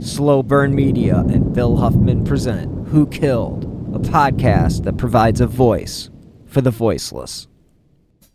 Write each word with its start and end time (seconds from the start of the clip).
Slow 0.00 0.42
Burn 0.42 0.74
Media 0.74 1.18
and 1.28 1.52
Bill 1.52 1.76
Huffman 1.76 2.24
present 2.24 2.88
Who 2.88 3.06
Killed, 3.06 3.64
a 3.94 3.98
podcast 3.98 4.84
that 4.84 4.96
provides 4.96 5.40
a 5.40 5.46
voice 5.46 6.10
for 6.46 6.60
the 6.60 6.70
voiceless. 6.70 7.46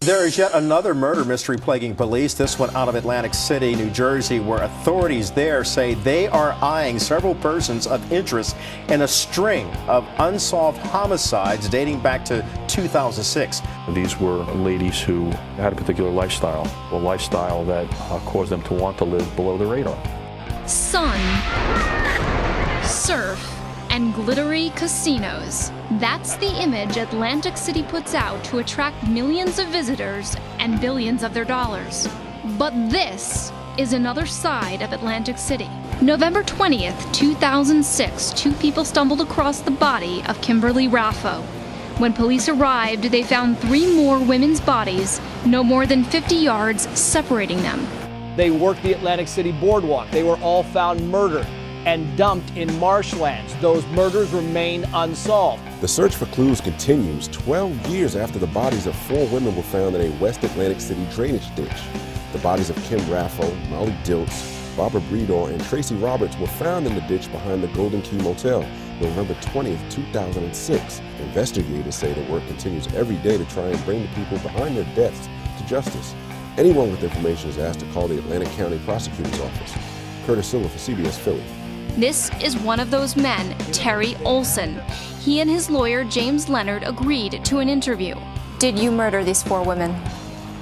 There 0.02 0.28
is 0.28 0.38
yet 0.38 0.54
another 0.54 0.94
murder 0.94 1.26
mystery 1.26 1.58
plaguing 1.58 1.96
police, 1.96 2.36
this 2.36 2.60
one 2.60 2.74
out 2.76 2.88
of 2.88 2.94
Atlantic 2.94 3.34
City, 3.34 3.76
New 3.76 3.90
Jersey, 3.90 4.40
where 4.40 4.62
authorities 4.62 5.32
there 5.32 5.64
say 5.64 5.96
they 5.96 6.28
are 6.28 6.52
eyeing 6.62 7.00
several 7.00 7.34
persons 7.34 7.88
of 7.88 8.12
interest 8.12 8.56
in 8.90 9.02
a 9.02 9.08
string 9.08 9.66
of 9.88 10.08
unsolved 10.20 10.78
homicides 10.78 11.68
dating 11.68 12.00
back 12.00 12.24
to 12.26 12.46
2006. 12.68 13.62
These 13.90 14.20
were 14.20 14.44
ladies 14.54 15.02
who 15.02 15.32
had 15.58 15.74
a 15.74 15.76
particular 15.76 16.12
lifestyle, 16.12 16.72
a 16.92 16.98
lifestyle 16.98 17.66
that 17.66 17.92
uh, 17.94 18.20
caused 18.20 18.52
them 18.52 18.62
to 18.64 18.76
want 18.76 19.00
to 19.00 19.04
live 19.04 19.36
below 19.36 19.58
the 19.58 19.66
radar. 19.66 19.98
sun, 20.68 21.18
surf, 22.84 23.57
and 23.98 24.14
glittery 24.14 24.70
casinos. 24.76 25.72
That's 25.94 26.36
the 26.38 26.62
image 26.62 26.98
Atlantic 26.98 27.58
City 27.58 27.82
puts 27.82 28.14
out 28.14 28.44
to 28.44 28.60
attract 28.60 29.08
millions 29.08 29.58
of 29.58 29.70
visitors 29.70 30.38
and 30.60 30.80
billions 30.80 31.24
of 31.24 31.34
their 31.34 31.44
dollars. 31.44 32.08
But 32.60 32.74
this 32.92 33.52
is 33.80 33.94
another 33.94 34.28
side 34.28 34.84
of 34.84 34.94
Atlantic 34.94 35.40
City. 35.40 35.68
November 36.00 36.44
20th, 36.44 37.12
2006, 37.12 38.34
two 38.34 38.54
people 38.54 38.86
stumbled 38.86 39.20
across 39.20 39.62
the 39.62 39.72
body 39.72 40.22
of 40.28 40.40
Kimberly 40.44 40.88
Raffo. 40.88 41.42
When 41.98 42.14
police 42.14 42.48
arrived, 42.48 43.06
they 43.06 43.24
found 43.24 43.58
three 43.58 43.92
more 43.96 44.20
women's 44.20 44.62
bodies, 44.62 45.20
no 45.44 45.64
more 45.64 45.88
than 45.88 46.04
50 46.04 46.36
yards 46.36 46.88
separating 47.00 47.64
them. 47.64 47.88
They 48.36 48.52
worked 48.52 48.84
the 48.84 48.94
Atlantic 48.94 49.28
City 49.28 49.54
boardwalk. 49.54 50.12
They 50.12 50.22
were 50.22 50.38
all 50.38 50.62
found 50.62 51.10
murdered 51.10 51.48
and 51.88 52.18
dumped 52.18 52.52
in 52.58 52.78
marshlands. 52.80 53.56
Those 53.62 53.86
murders 53.88 54.34
remain 54.34 54.84
unsolved. 54.94 55.64
The 55.80 55.88
search 55.88 56.18
for 56.18 56.26
clues 56.26 56.60
continues 56.60 57.30
12 57.30 57.88
years 57.88 58.18
after 58.18 58.38
the 58.38 58.48
bodies 58.48 58.88
of 58.88 58.94
four 58.94 59.26
women 59.28 59.56
were 59.56 59.64
found 59.64 59.96
in 59.96 60.02
a 60.02 60.16
West 60.18 60.44
Atlantic 60.44 60.82
City 60.82 61.08
drainage 61.12 61.56
ditch. 61.56 61.82
The 62.34 62.40
bodies 62.40 62.70
of 62.70 62.76
Kim 62.84 63.00
Raffo, 63.08 63.70
Molly 63.70 63.94
Dilts, 64.04 64.76
Barbara 64.76 65.00
Breidor, 65.00 65.50
and 65.50 65.64
Tracy 65.64 65.96
Roberts 65.96 66.38
were 66.38 66.48
found 66.48 66.88
in 66.88 66.94
the 66.94 67.02
ditch 67.02 67.32
behind 67.32 67.64
the 67.64 67.70
Golden 67.70 68.02
Key 68.02 68.18
Motel, 68.18 68.64
November 69.00 69.34
20th, 69.36 69.90
2006. 69.90 71.02
Investigators 71.22 71.96
say 71.96 72.12
the 72.12 72.30
work 72.30 72.46
continues 72.48 72.86
every 72.96 73.16
day 73.18 73.38
to 73.38 73.46
try 73.46 73.64
and 73.64 73.86
bring 73.86 74.02
the 74.02 74.10
people 74.10 74.38
behind 74.40 74.76
their 74.76 74.94
deaths 74.94 75.30
to 75.58 75.66
justice. 75.66 76.14
Anyone 76.58 76.92
with 76.92 77.02
information 77.02 77.50
is 77.50 77.58
asked 77.58 77.80
to 77.80 77.86
call 77.94 78.10
the 78.10 78.18
Atlantic 78.18 78.50
County 78.58 78.78
Prosecutor's 78.80 79.40
Office. 79.40 79.74
Curtis 80.26 80.48
Silva 80.48 80.68
for 80.68 80.78
CBS 80.78 81.18
Philly. 81.18 81.46
This 81.96 82.30
is 82.42 82.58
one 82.58 82.80
of 82.80 82.92
those 82.92 83.16
men, 83.16 83.58
Terry 83.72 84.16
Olson. 84.24 84.80
He 85.22 85.40
and 85.40 85.50
his 85.50 85.70
lawyer, 85.70 86.04
James 86.04 86.48
Leonard, 86.48 86.84
agreed 86.84 87.44
to 87.46 87.60
an 87.60 87.70
interview. 87.70 88.16
Did 88.60 88.78
you 88.78 88.92
murder 88.92 89.24
these 89.24 89.42
four 89.42 89.64
women? 89.64 89.96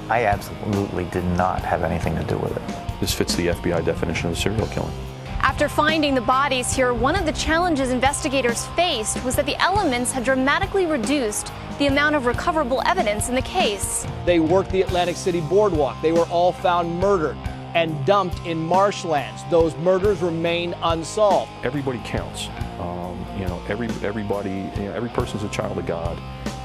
I 0.08 0.24
absolutely 0.24 1.04
did 1.04 1.24
not 1.24 1.62
have 1.62 1.82
anything 1.82 2.16
to 2.16 2.24
do 2.24 2.38
with 2.38 2.56
it. 2.56 3.00
This 3.00 3.12
fits 3.12 3.34
the 3.34 3.48
FBI 3.48 3.84
definition 3.84 4.30
of 4.30 4.38
serial 4.38 4.66
killing. 4.68 4.92
After 5.40 5.68
finding 5.68 6.14
the 6.14 6.20
bodies 6.20 6.72
here, 6.72 6.94
one 6.94 7.16
of 7.16 7.26
the 7.26 7.32
challenges 7.32 7.90
investigators 7.90 8.66
faced 8.68 9.22
was 9.22 9.36
that 9.36 9.46
the 9.46 9.60
elements 9.62 10.12
had 10.12 10.24
dramatically 10.24 10.86
reduced 10.86 11.52
the 11.78 11.86
amount 11.86 12.16
of 12.16 12.26
recoverable 12.26 12.82
evidence 12.86 13.28
in 13.28 13.34
the 13.34 13.42
case. 13.42 14.06
They 14.24 14.40
worked 14.40 14.70
the 14.70 14.82
Atlantic 14.82 15.16
City 15.16 15.40
boardwalk. 15.40 16.00
They 16.00 16.12
were 16.12 16.24
all 16.24 16.52
found 16.52 16.98
murdered 16.98 17.36
and 17.76 18.06
dumped 18.06 18.44
in 18.46 18.58
marshlands. 18.58 19.44
Those 19.50 19.76
murders 19.76 20.22
remain 20.22 20.74
unsolved. 20.82 21.52
Everybody 21.62 22.00
counts. 22.04 22.48
Um, 22.80 23.24
you 23.38 23.44
know, 23.44 23.62
every 23.68 23.88
everybody, 24.02 24.70
you 24.76 24.84
know, 24.84 24.92
every 24.94 25.10
person's 25.10 25.42
a 25.42 25.48
child 25.50 25.76
of 25.76 25.84
God, 25.84 26.18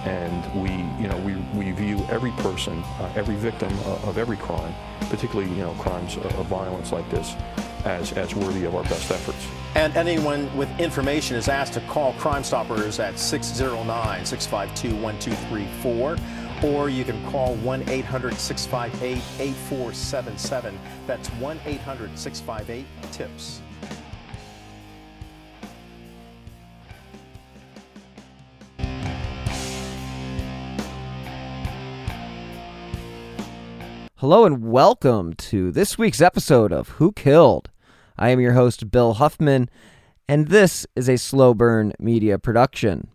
and 0.06 0.64
we, 0.64 0.70
you 1.02 1.10
know, 1.10 1.18
we, 1.18 1.36
we 1.54 1.72
view 1.72 1.98
every 2.10 2.32
person, 2.32 2.82
uh, 3.00 3.12
every 3.16 3.36
victim 3.36 3.72
uh, 3.86 4.08
of 4.08 4.18
every 4.18 4.38
crime, 4.38 4.74
particularly 5.02 5.52
you 5.52 5.64
know 5.64 5.74
crimes 5.74 6.16
of 6.16 6.46
violence 6.46 6.94
like 6.94 7.10
this, 7.10 7.36
as 7.84 8.14
as 8.14 8.34
worthy 8.34 8.64
of 8.64 8.74
our 8.74 8.84
best 8.84 9.12
efforts. 9.12 9.46
And 9.76 9.96
anyone 9.98 10.56
with 10.56 10.70
information 10.80 11.36
is 11.36 11.50
asked 11.50 11.74
to 11.74 11.82
call 11.82 12.14
Crime 12.14 12.44
Stoppers 12.44 13.00
at 13.00 13.20
609 13.20 14.26
652 14.26 14.96
1234 15.02 16.16
or 16.64 16.90
you 16.90 17.04
can 17.04 17.24
call 17.32 17.56
1 17.56 17.90
800 17.90 18.36
658 18.36 19.18
8477. 19.40 20.80
That's 21.08 21.28
1 21.30 21.60
800 21.66 22.18
658 22.18 22.86
TIPS. 23.12 23.62
Hello 34.18 34.46
and 34.46 34.64
welcome 34.64 35.34
to 35.34 35.72
this 35.72 35.98
week's 35.98 36.22
episode 36.22 36.72
of 36.72 36.90
Who 36.90 37.12
Killed. 37.12 37.72
I 38.20 38.30
am 38.30 38.40
your 38.40 38.54
host, 38.54 38.92
Bill 38.92 39.14
Huffman, 39.14 39.68
and 40.28 40.50
this 40.50 40.86
is 40.96 41.10
a 41.10 41.18
slow 41.18 41.56
burn 41.56 41.94
media 41.98 42.38
production. 42.38 43.08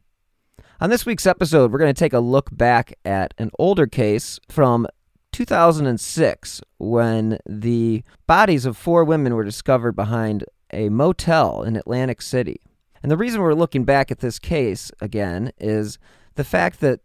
On 0.79 0.91
this 0.91 1.07
week's 1.07 1.25
episode, 1.25 1.73
we're 1.73 1.79
going 1.79 1.95
to 1.95 1.99
take 1.99 2.13
a 2.13 2.21
look 2.21 2.55
back 2.55 2.93
at 3.03 3.33
an 3.39 3.51
older 3.59 3.87
case 3.87 4.39
from 4.51 4.87
2006 5.33 6.61
when 6.77 7.39
the 7.49 8.05
bodies 8.27 8.67
of 8.67 8.77
four 8.77 9.03
women 9.03 9.35
were 9.35 9.43
discovered 9.43 9.93
behind 9.93 10.45
a 10.75 10.91
motel 10.91 11.63
in 11.63 11.77
Atlantic 11.77 12.21
City. 12.21 12.61
And 13.03 13.11
the 13.11 13.17
reason 13.17 13.41
we're 13.41 13.55
looking 13.55 13.85
back 13.85 14.11
at 14.11 14.19
this 14.19 14.39
case 14.39 14.93
again 15.01 15.51
is 15.59 15.99
the 16.35 16.45
fact 16.45 16.81
that 16.81 17.01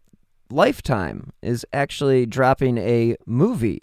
Lifetime 0.50 1.32
is 1.40 1.64
actually 1.72 2.26
dropping 2.26 2.76
a 2.76 3.16
movie. 3.24 3.80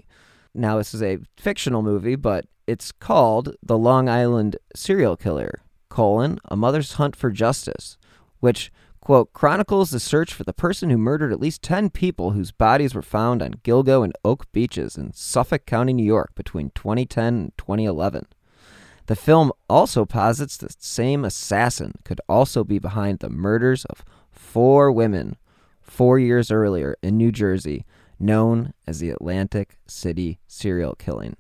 Now, 0.54 0.78
this 0.78 0.94
is 0.94 1.02
a 1.02 1.18
fictional 1.36 1.82
movie, 1.82 2.16
but 2.16 2.46
it's 2.68 2.92
called 2.92 3.56
The 3.64 3.78
Long 3.78 4.08
Island 4.08 4.56
Serial 4.76 5.18
Killer, 5.18 5.62
colon, 5.90 6.38
A 6.46 6.56
Mother's 6.56 6.94
Hunt 6.94 7.16
for 7.16 7.32
Justice, 7.32 7.98
which 8.40 8.72
quote, 9.10 9.34
chronicles 9.34 9.90
the 9.90 10.00
search 10.00 10.32
for 10.32 10.44
the 10.44 10.54
person 10.54 10.92
who 10.92 10.98
murdered 10.98 11.32
at 11.32 11.40
least 11.40 11.64
10 11.64 11.90
people 11.90 12.30
whose 12.30 12.52
bodies 12.52 12.94
were 12.94 13.02
found 13.02 13.42
on 13.42 13.56
Gilgo 13.64 14.04
and 14.04 14.14
Oak 14.24 14.46
beaches 14.52 14.96
in 14.98 15.14
Suffolk 15.14 15.66
County, 15.66 15.94
New 15.94 16.06
York 16.06 16.36
between 16.36 16.70
2010 16.76 17.26
and 17.26 17.58
2011. 17.58 18.28
The 19.08 19.16
film 19.16 19.52
also 19.68 20.06
posits 20.06 20.58
that 20.58 20.78
the 20.78 20.86
same 20.86 21.26
assassin 21.26 21.94
could 22.06 22.22
also 22.30 22.64
be 22.64 22.78
behind 22.78 23.18
the 23.18 23.32
murders 23.32 23.84
of 23.86 24.06
four 24.30 24.92
women 24.92 25.38
four 25.82 26.20
years 26.20 26.52
earlier 26.52 26.96
in 27.02 27.18
New 27.18 27.32
Jersey, 27.32 27.88
known 28.20 28.76
as 28.86 29.00
the 29.00 29.10
Atlantic 29.10 29.80
City 29.88 30.40
serial 30.46 30.94
killing. 30.94 31.36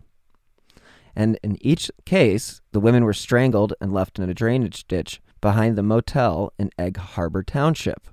And 1.15 1.37
in 1.43 1.55
each 1.63 1.91
case, 2.03 2.61
the 2.71 2.79
women 2.79 3.05
were 3.05 3.13
strangled 3.13 3.75
and 3.79 3.93
left 3.93 4.17
in 4.17 4.27
a 4.27 4.33
drainage 4.33 4.87
ditch 4.87 5.21
behind 5.41 5.77
the 5.77 5.83
motel 5.83 6.53
in 6.57 6.69
Egg 6.77 6.97
Harbor 6.97 7.43
Township. 7.43 8.07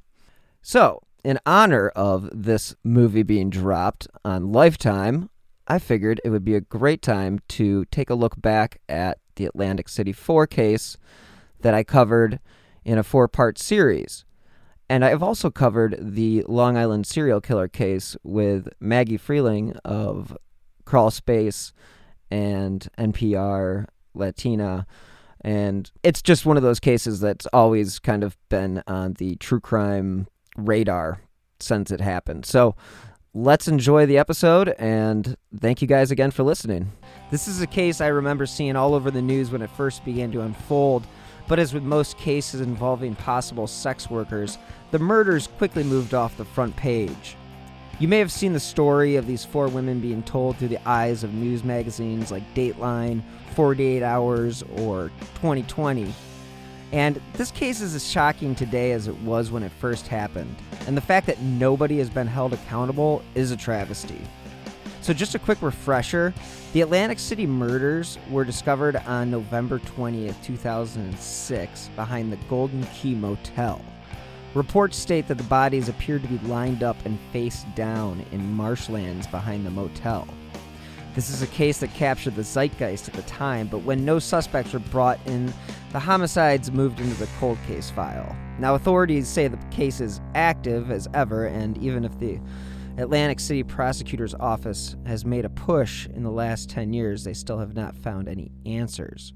So, 0.63 1.03
in 1.25 1.39
honor 1.45 1.89
of 1.91 2.29
this 2.33 2.77
movie 2.85 3.23
being 3.23 3.51
dropped 3.51 4.07
on 4.25 4.53
Lifetime, 4.53 5.31
I 5.67 5.79
figured 5.79 6.21
it 6.25 6.31
would 6.31 6.45
be 6.45 6.55
a 6.55 6.61
great 6.61 7.03
time 7.03 7.41
to 7.49 7.85
take 7.87 8.11
a 8.11 8.15
look 8.15 8.41
back 8.41 8.81
at 8.89 9.19
the 9.35 9.47
Atlantic 9.47 9.89
City 9.89 10.13
4 10.13 10.47
case 10.47 10.97
that 11.61 11.75
I 11.75 11.83
covered 11.83 12.39
in 12.85 12.99
a 12.99 13.03
four 13.03 13.27
part 13.27 13.59
series. 13.59 14.25
And 14.89 15.05
I've 15.05 15.23
also 15.23 15.51
covered 15.51 15.99
the 16.01 16.45
Long 16.47 16.77
Island 16.77 17.07
serial 17.07 17.41
killer 17.41 17.67
case 17.67 18.17
with 18.23 18.69
Maggie 18.79 19.19
Freleng 19.19 19.77
of 19.85 20.37
Crawl 20.85 21.11
Space 21.11 21.73
and 22.31 22.87
NPR 22.97 23.87
Latina 24.15 24.87
and 25.47 25.93
it's 26.03 26.23
just 26.23 26.45
one 26.45 26.57
of 26.57 26.65
those 26.65 26.81
cases 26.81 27.21
that's 27.21 27.47
always 27.53 28.01
kind 28.01 28.25
of 28.25 28.37
been 28.49 28.83
on 28.89 29.13
the 29.13 29.37
true 29.37 29.61
crime 29.61 30.27
radar 30.57 31.21
since 31.61 31.93
it 31.93 32.01
happened. 32.01 32.45
So 32.45 32.75
let's 33.33 33.69
enjoy 33.69 34.07
the 34.07 34.19
episode 34.19 34.71
and 34.77 35.37
thank 35.61 35.81
you 35.81 35.87
guys 35.87 36.11
again 36.11 36.33
for 36.33 36.43
listening. 36.43 36.91
This 37.31 37.47
is 37.47 37.63
a 37.63 37.67
case 37.69 38.01
I 38.01 38.09
remember 38.09 38.45
seeing 38.45 38.75
all 38.75 38.93
over 38.93 39.13
the 39.13 39.23
news 39.23 39.53
when 39.53 39.63
it 39.63 39.71
first 39.71 40.05
began 40.05 40.33
to 40.33 40.41
unfold, 40.41 41.07
but 41.47 41.61
as 41.61 41.73
with 41.73 41.85
most 41.85 42.19
cases 42.19 42.61
involving 42.61 43.15
possible 43.15 43.69
sex 43.69 44.11
workers, 44.11 44.59
the 44.91 44.99
murders 44.99 45.47
quickly 45.47 45.85
moved 45.85 46.13
off 46.13 46.37
the 46.37 46.45
front 46.45 46.75
page. 46.75 47.37
You 47.99 48.09
may 48.09 48.19
have 48.19 48.31
seen 48.31 48.53
the 48.53 48.61
story 48.61 49.17
of 49.17 49.27
these 49.27 49.43
four 49.43 49.69
women 49.69 50.01
being 50.01 50.23
told 50.23 50.59
through 50.59 50.69
the 50.69 50.87
eyes 50.87 51.25
of 51.25 51.33
news 51.33 51.65
magazines 51.65 52.31
like 52.31 52.43
Dateline, 52.53 53.23
48 53.55 54.03
Hours, 54.03 54.63
or 54.77 55.11
2020. 55.37 56.13
And 56.93 57.19
this 57.33 57.51
case 57.51 57.81
is 57.81 57.95
as 57.95 58.07
shocking 58.07 58.55
today 58.55 58.93
as 58.93 59.09
it 59.09 59.17
was 59.21 59.51
when 59.51 59.63
it 59.63 59.73
first 59.73 60.09
happened. 60.09 60.55
And 60.87 60.95
the 60.95 61.01
fact 61.01 61.27
that 61.27 61.41
nobody 61.41 61.97
has 61.97 62.11
been 62.11 62.27
held 62.27 62.53
accountable 62.53 63.23
is 63.35 63.51
a 63.51 63.57
travesty. 63.57 64.21
So, 65.01 65.15
just 65.15 65.35
a 65.35 65.39
quick 65.39 65.63
refresher 65.63 66.35
the 66.75 66.83
Atlantic 66.83 67.19
City 67.19 67.47
murders 67.47 68.19
were 68.29 68.45
discovered 68.45 68.97
on 69.07 69.31
November 69.31 69.79
20th, 69.79 70.35
2006, 70.45 71.91
behind 71.97 72.31
the 72.31 72.37
Golden 72.49 72.85
Key 72.89 73.15
Motel. 73.15 73.81
Reports 74.57 74.97
state 74.97 75.29
that 75.29 75.37
the 75.37 75.45
bodies 75.45 75.91
appeared 75.91 76.23
to 76.23 76.29
be 76.29 76.39
lined 76.49 76.83
up 76.83 76.97
and 77.05 77.19
face 77.31 77.67
down 77.75 78.25
in 78.33 78.55
marshlands 78.55 79.27
behind 79.27 79.67
the 79.67 79.71
motel. 79.71 80.27
This 81.15 81.29
is 81.29 81.43
a 81.43 81.47
case 81.49 81.81
that 81.81 81.93
captured 81.93 82.37
the 82.37 82.43
zeitgeist 82.43 83.07
at 83.07 83.13
the 83.13 83.21
time, 83.25 83.69
but 83.69 83.83
when 83.83 84.07
no 84.07 84.19
suspects 84.19 84.73
were 84.73 84.79
brought 84.79 85.21
in, 85.27 85.53
the 85.93 86.01
homicides 86.01 86.73
moved 86.73 87.01
into 87.01 87.15
the 87.17 87.29
cold 87.39 87.59
case 87.67 87.91
file. 87.91 88.35
Now, 88.59 88.75
authorities 88.75 89.29
say 89.29 89.47
the 89.47 89.59
case 89.71 90.01
is 90.01 90.23
active 90.35 90.91
as 90.91 91.07
ever, 91.13 91.49
and 91.49 91.77
even 91.77 92.03
if 92.03 92.19
the 92.19 92.41
Atlantic 92.97 93.41
City 93.41 93.63
Prosecutor's 93.63 94.35
Office 94.35 94.97
has 95.05 95.27
made 95.27 95.45
a 95.45 95.51
push 95.51 96.07
in 96.07 96.23
the 96.23 96.31
last 96.31 96.71
10 96.71 96.95
years, 96.95 97.25
they 97.25 97.35
still 97.35 97.59
have 97.59 97.75
not 97.75 97.95
found 97.95 98.27
any 98.27 98.53
answers. 98.65 99.35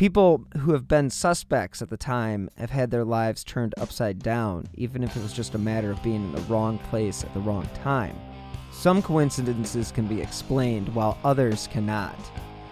People 0.00 0.46
who 0.56 0.72
have 0.72 0.88
been 0.88 1.10
suspects 1.10 1.82
at 1.82 1.90
the 1.90 1.96
time 1.98 2.48
have 2.56 2.70
had 2.70 2.90
their 2.90 3.04
lives 3.04 3.44
turned 3.44 3.74
upside 3.76 4.18
down, 4.20 4.66
even 4.72 5.04
if 5.04 5.14
it 5.14 5.22
was 5.22 5.34
just 5.34 5.54
a 5.54 5.58
matter 5.58 5.90
of 5.90 6.02
being 6.02 6.24
in 6.24 6.32
the 6.32 6.40
wrong 6.48 6.78
place 6.78 7.22
at 7.22 7.34
the 7.34 7.40
wrong 7.40 7.68
time. 7.84 8.18
Some 8.72 9.02
coincidences 9.02 9.92
can 9.92 10.06
be 10.06 10.22
explained, 10.22 10.88
while 10.94 11.18
others 11.22 11.68
cannot. 11.70 12.18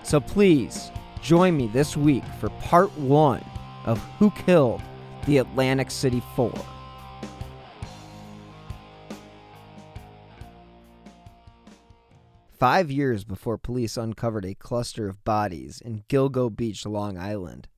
So 0.04 0.20
please, 0.20 0.90
join 1.20 1.54
me 1.54 1.66
this 1.66 1.98
week 1.98 2.24
for 2.40 2.48
part 2.48 2.90
one 2.96 3.44
of 3.84 4.02
Who 4.18 4.30
Killed 4.30 4.80
the 5.26 5.36
Atlantic 5.36 5.90
City 5.90 6.22
Four. 6.34 6.54
Five 12.58 12.90
years 12.90 13.22
before 13.22 13.56
police 13.56 13.96
uncovered 13.96 14.44
a 14.44 14.54
cluster 14.54 15.08
of 15.08 15.22
bodies 15.22 15.80
in 15.80 16.02
Gilgo 16.08 16.54
Beach, 16.54 16.84
Long 16.84 17.16
Island, 17.16 17.68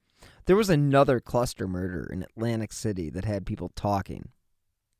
there 0.46 0.56
was 0.56 0.70
another 0.70 1.20
cluster 1.20 1.68
murder 1.68 2.08
in 2.10 2.22
Atlantic 2.22 2.72
City 2.72 3.10
that 3.10 3.26
had 3.26 3.44
people 3.44 3.70
talking. 3.76 4.30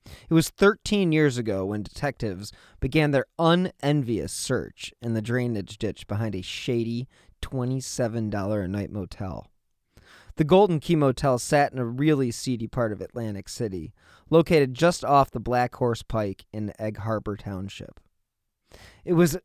It 0.05 0.35
was 0.35 0.51
13 0.51 1.13
years 1.13 1.39
ago 1.39 1.65
when 1.65 1.83
detectives 1.83 2.53
began 2.79 3.11
their 3.11 3.25
unenvious 3.39 4.35
search 4.35 4.93
in 5.01 5.15
the 5.15 5.23
drainage 5.23 5.79
ditch 5.79 6.07
behind 6.07 6.35
a 6.35 6.43
shady 6.43 7.09
$27 7.41 8.65
a 8.65 8.69
night 8.69 8.91
motel. 8.91 9.47
The 10.37 10.45
Golden 10.45 10.79
Key 10.81 10.97
Motel 10.97 11.39
sat 11.39 11.73
in 11.73 11.79
a 11.79 11.87
really 11.87 12.31
seedy 12.31 12.67
part 12.67 12.93
of 12.93 13.01
Atlantic 13.01 13.49
City, 13.49 13.95
located 14.29 14.75
just 14.75 15.07
off 15.07 15.31
the 15.31 15.41
Black 15.41 15.75
Horse 15.77 16.03
Pike 16.03 16.45
in 16.53 16.75
Egg 16.79 16.99
Harbor 16.99 17.37
Township. 17.37 17.99
It 19.05 19.15
was 19.15 19.39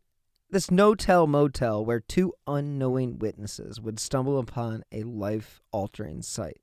this 0.49 0.71
no-tell 0.71 1.27
motel 1.27 1.83
where 1.83 1.99
two 1.99 2.33
unknowing 2.47 3.19
witnesses 3.19 3.81
would 3.81 3.99
stumble 3.99 4.39
upon 4.39 4.83
a 4.91 5.03
life-altering 5.03 6.21
sight 6.21 6.61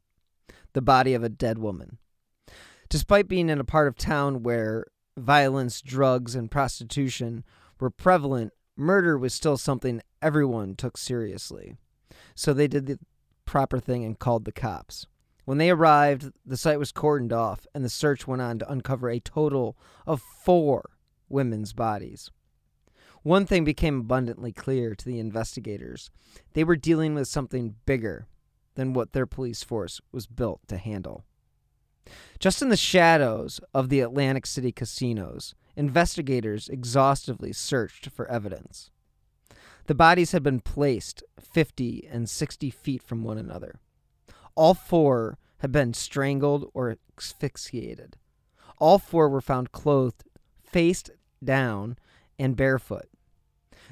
the 0.72 0.82
body 0.82 1.12
of 1.14 1.22
a 1.22 1.28
dead 1.28 1.58
woman. 1.58 1.98
Despite 2.88 3.28
being 3.28 3.48
in 3.48 3.60
a 3.60 3.64
part 3.64 3.88
of 3.88 3.96
town 3.96 4.42
where 4.42 4.86
violence, 5.16 5.80
drugs, 5.80 6.34
and 6.34 6.50
prostitution 6.50 7.44
were 7.78 7.90
prevalent, 7.90 8.52
murder 8.76 9.18
was 9.18 9.34
still 9.34 9.56
something 9.56 10.00
everyone 10.20 10.74
took 10.74 10.96
seriously. 10.96 11.76
So 12.34 12.52
they 12.52 12.68
did 12.68 12.86
the 12.86 12.98
proper 13.44 13.78
thing 13.78 14.04
and 14.04 14.18
called 14.18 14.44
the 14.44 14.52
cops. 14.52 15.06
When 15.44 15.58
they 15.58 15.70
arrived, 15.70 16.30
the 16.46 16.56
site 16.56 16.78
was 16.78 16.92
cordoned 16.92 17.32
off, 17.32 17.66
and 17.74 17.84
the 17.84 17.88
search 17.88 18.26
went 18.26 18.42
on 18.42 18.60
to 18.60 18.70
uncover 18.70 19.10
a 19.10 19.20
total 19.20 19.76
of 20.06 20.22
four 20.22 20.90
women's 21.28 21.72
bodies. 21.72 22.30
One 23.22 23.46
thing 23.46 23.64
became 23.64 24.00
abundantly 24.00 24.52
clear 24.52 24.94
to 24.94 25.04
the 25.04 25.20
investigators 25.20 26.10
they 26.54 26.64
were 26.64 26.76
dealing 26.76 27.14
with 27.14 27.28
something 27.28 27.76
bigger 27.86 28.26
than 28.74 28.94
what 28.94 29.12
their 29.12 29.26
police 29.26 29.62
force 29.62 30.00
was 30.10 30.26
built 30.26 30.60
to 30.68 30.76
handle. 30.76 31.24
Just 32.40 32.62
in 32.62 32.68
the 32.68 32.76
shadows 32.76 33.60
of 33.72 33.88
the 33.88 34.00
Atlantic 34.00 34.46
City 34.46 34.72
casinos, 34.72 35.54
investigators 35.76 36.68
exhaustively 36.68 37.52
searched 37.52 38.08
for 38.10 38.28
evidence. 38.28 38.90
The 39.86 39.94
bodies 39.94 40.32
had 40.32 40.42
been 40.42 40.60
placed 40.60 41.22
50 41.40 42.08
and 42.10 42.28
60 42.28 42.70
feet 42.70 43.02
from 43.02 43.22
one 43.22 43.38
another. 43.38 43.78
All 44.56 44.74
four 44.74 45.38
had 45.58 45.70
been 45.70 45.94
strangled 45.94 46.70
or 46.74 46.96
asphyxiated. 47.16 48.16
All 48.78 48.98
four 48.98 49.28
were 49.28 49.40
found 49.40 49.70
clothed 49.70 50.24
face 50.64 51.04
down 51.42 51.96
and 52.38 52.56
barefoot. 52.56 53.08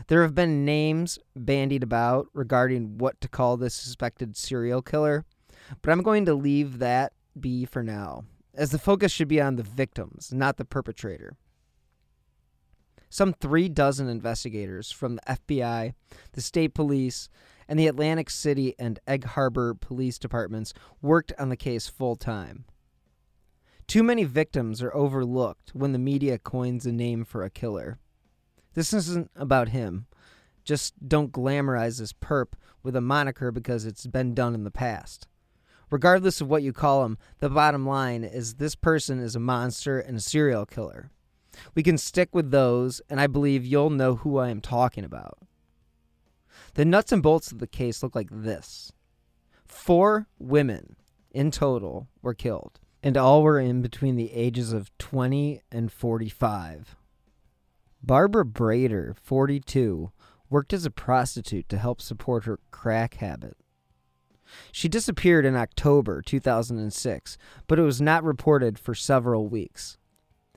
There 0.06 0.22
have 0.22 0.34
been 0.34 0.64
names 0.64 1.18
bandied 1.36 1.82
about 1.82 2.28
regarding 2.32 2.98
what 2.98 3.20
to 3.20 3.28
call 3.28 3.56
this 3.56 3.74
suspected 3.74 4.36
serial 4.36 4.82
killer, 4.82 5.24
but 5.82 5.90
I'm 5.90 6.02
going 6.02 6.24
to 6.26 6.34
leave 6.34 6.78
that 6.78 7.12
be 7.38 7.64
for 7.64 7.82
now, 7.82 8.24
as 8.54 8.70
the 8.70 8.78
focus 8.78 9.12
should 9.12 9.28
be 9.28 9.40
on 9.40 9.56
the 9.56 9.62
victims, 9.62 10.32
not 10.32 10.56
the 10.56 10.64
perpetrator. 10.64 11.36
Some 13.08 13.32
three 13.32 13.68
dozen 13.68 14.08
investigators 14.08 14.92
from 14.92 15.16
the 15.16 15.22
FBI, 15.22 15.94
the 16.32 16.40
state 16.40 16.74
police, 16.74 17.28
and 17.68 17.78
the 17.78 17.88
Atlantic 17.88 18.30
City 18.30 18.74
and 18.78 19.00
Egg 19.06 19.24
Harbor 19.24 19.74
police 19.74 20.18
departments 20.18 20.72
worked 21.02 21.32
on 21.38 21.48
the 21.48 21.56
case 21.56 21.88
full 21.88 22.16
time. 22.16 22.64
Too 23.88 24.04
many 24.04 24.22
victims 24.22 24.80
are 24.80 24.94
overlooked 24.94 25.70
when 25.74 25.92
the 25.92 25.98
media 25.98 26.38
coins 26.38 26.86
a 26.86 26.92
name 26.92 27.24
for 27.24 27.42
a 27.42 27.50
killer. 27.50 27.98
This 28.74 28.92
isn't 28.92 29.30
about 29.34 29.70
him. 29.70 30.06
Just 30.64 31.08
don't 31.08 31.32
glamorize 31.32 31.98
this 31.98 32.12
perp 32.12 32.52
with 32.82 32.94
a 32.94 33.00
moniker 33.00 33.50
because 33.50 33.84
it's 33.84 34.06
been 34.06 34.34
done 34.34 34.54
in 34.54 34.64
the 34.64 34.70
past. 34.70 35.26
Regardless 35.90 36.40
of 36.40 36.48
what 36.48 36.62
you 36.62 36.72
call 36.72 37.04
him, 37.04 37.18
the 37.40 37.50
bottom 37.50 37.84
line 37.84 38.22
is 38.22 38.54
this 38.54 38.76
person 38.76 39.18
is 39.18 39.34
a 39.34 39.40
monster 39.40 39.98
and 39.98 40.16
a 40.16 40.20
serial 40.20 40.64
killer. 40.64 41.10
We 41.74 41.82
can 41.82 41.98
stick 41.98 42.28
with 42.32 42.52
those, 42.52 43.02
and 43.10 43.20
I 43.20 43.26
believe 43.26 43.66
you'll 43.66 43.90
know 43.90 44.16
who 44.16 44.38
I 44.38 44.50
am 44.50 44.60
talking 44.60 45.04
about. 45.04 45.38
The 46.74 46.84
nuts 46.84 47.10
and 47.10 47.22
bolts 47.22 47.50
of 47.50 47.58
the 47.58 47.66
case 47.66 48.02
look 48.02 48.14
like 48.14 48.28
this 48.30 48.92
four 49.66 50.28
women 50.38 50.96
in 51.32 51.50
total 51.50 52.08
were 52.22 52.34
killed, 52.34 52.78
and 53.02 53.16
all 53.16 53.42
were 53.42 53.58
in 53.58 53.82
between 53.82 54.16
the 54.16 54.32
ages 54.32 54.72
of 54.72 54.96
20 54.98 55.60
and 55.72 55.90
45. 55.90 56.96
Barbara 58.02 58.44
Brader, 58.44 59.14
42, 59.16 60.10
worked 60.48 60.72
as 60.72 60.84
a 60.84 60.90
prostitute 60.90 61.68
to 61.68 61.78
help 61.78 62.00
support 62.00 62.44
her 62.44 62.58
crack 62.70 63.14
habit. 63.14 63.56
She 64.72 64.88
disappeared 64.88 65.44
in 65.44 65.54
October 65.54 66.22
2006, 66.22 67.38
but 67.68 67.78
it 67.78 67.82
was 67.82 68.00
not 68.00 68.24
reported 68.24 68.78
for 68.78 68.94
several 68.94 69.48
weeks. 69.48 69.96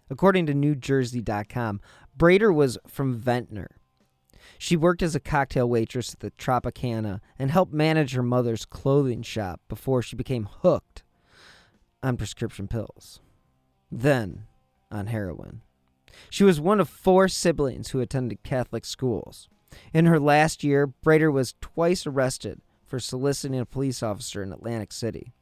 According 0.10 0.48
to 0.48 0.54
NewJersey.com, 0.54 1.82
Brader 2.18 2.54
was 2.54 2.78
from 2.88 3.16
Ventnor. 3.16 3.78
She 4.58 4.76
worked 4.76 5.02
as 5.02 5.16
a 5.16 5.20
cocktail 5.20 5.70
waitress 5.70 6.14
at 6.14 6.20
the 6.20 6.32
Tropicana 6.32 7.20
and 7.38 7.52
helped 7.52 7.74
manage 7.74 8.14
her 8.14 8.24
mother's 8.24 8.66
clothing 8.66 9.22
shop 9.22 9.62
before 9.68 10.02
she 10.02 10.16
became 10.16 10.48
hooked 10.62 11.04
on 12.02 12.18
prescription 12.18 12.68
pills. 12.68 13.20
Then 13.92 14.46
on 14.92 15.08
heroin. 15.08 15.62
She 16.30 16.44
was 16.44 16.60
one 16.60 16.80
of 16.80 16.90
four 16.90 17.28
siblings 17.28 17.90
who 17.90 18.00
attended 18.00 18.44
Catholic 18.44 18.86
schools. 18.86 19.50
In 19.94 20.06
her 20.06 20.20
last 20.20 20.64
year, 20.64 20.88
Brader 20.88 21.32
was 21.32 21.56
twice 21.62 22.06
arrested 22.06 22.62
for 22.86 23.00
soliciting 23.00 23.60
a 23.60 23.66
police 23.66 24.04
officer 24.04 24.44
in 24.44 24.52
Atlantic 24.54 24.92
City. 24.92 25.34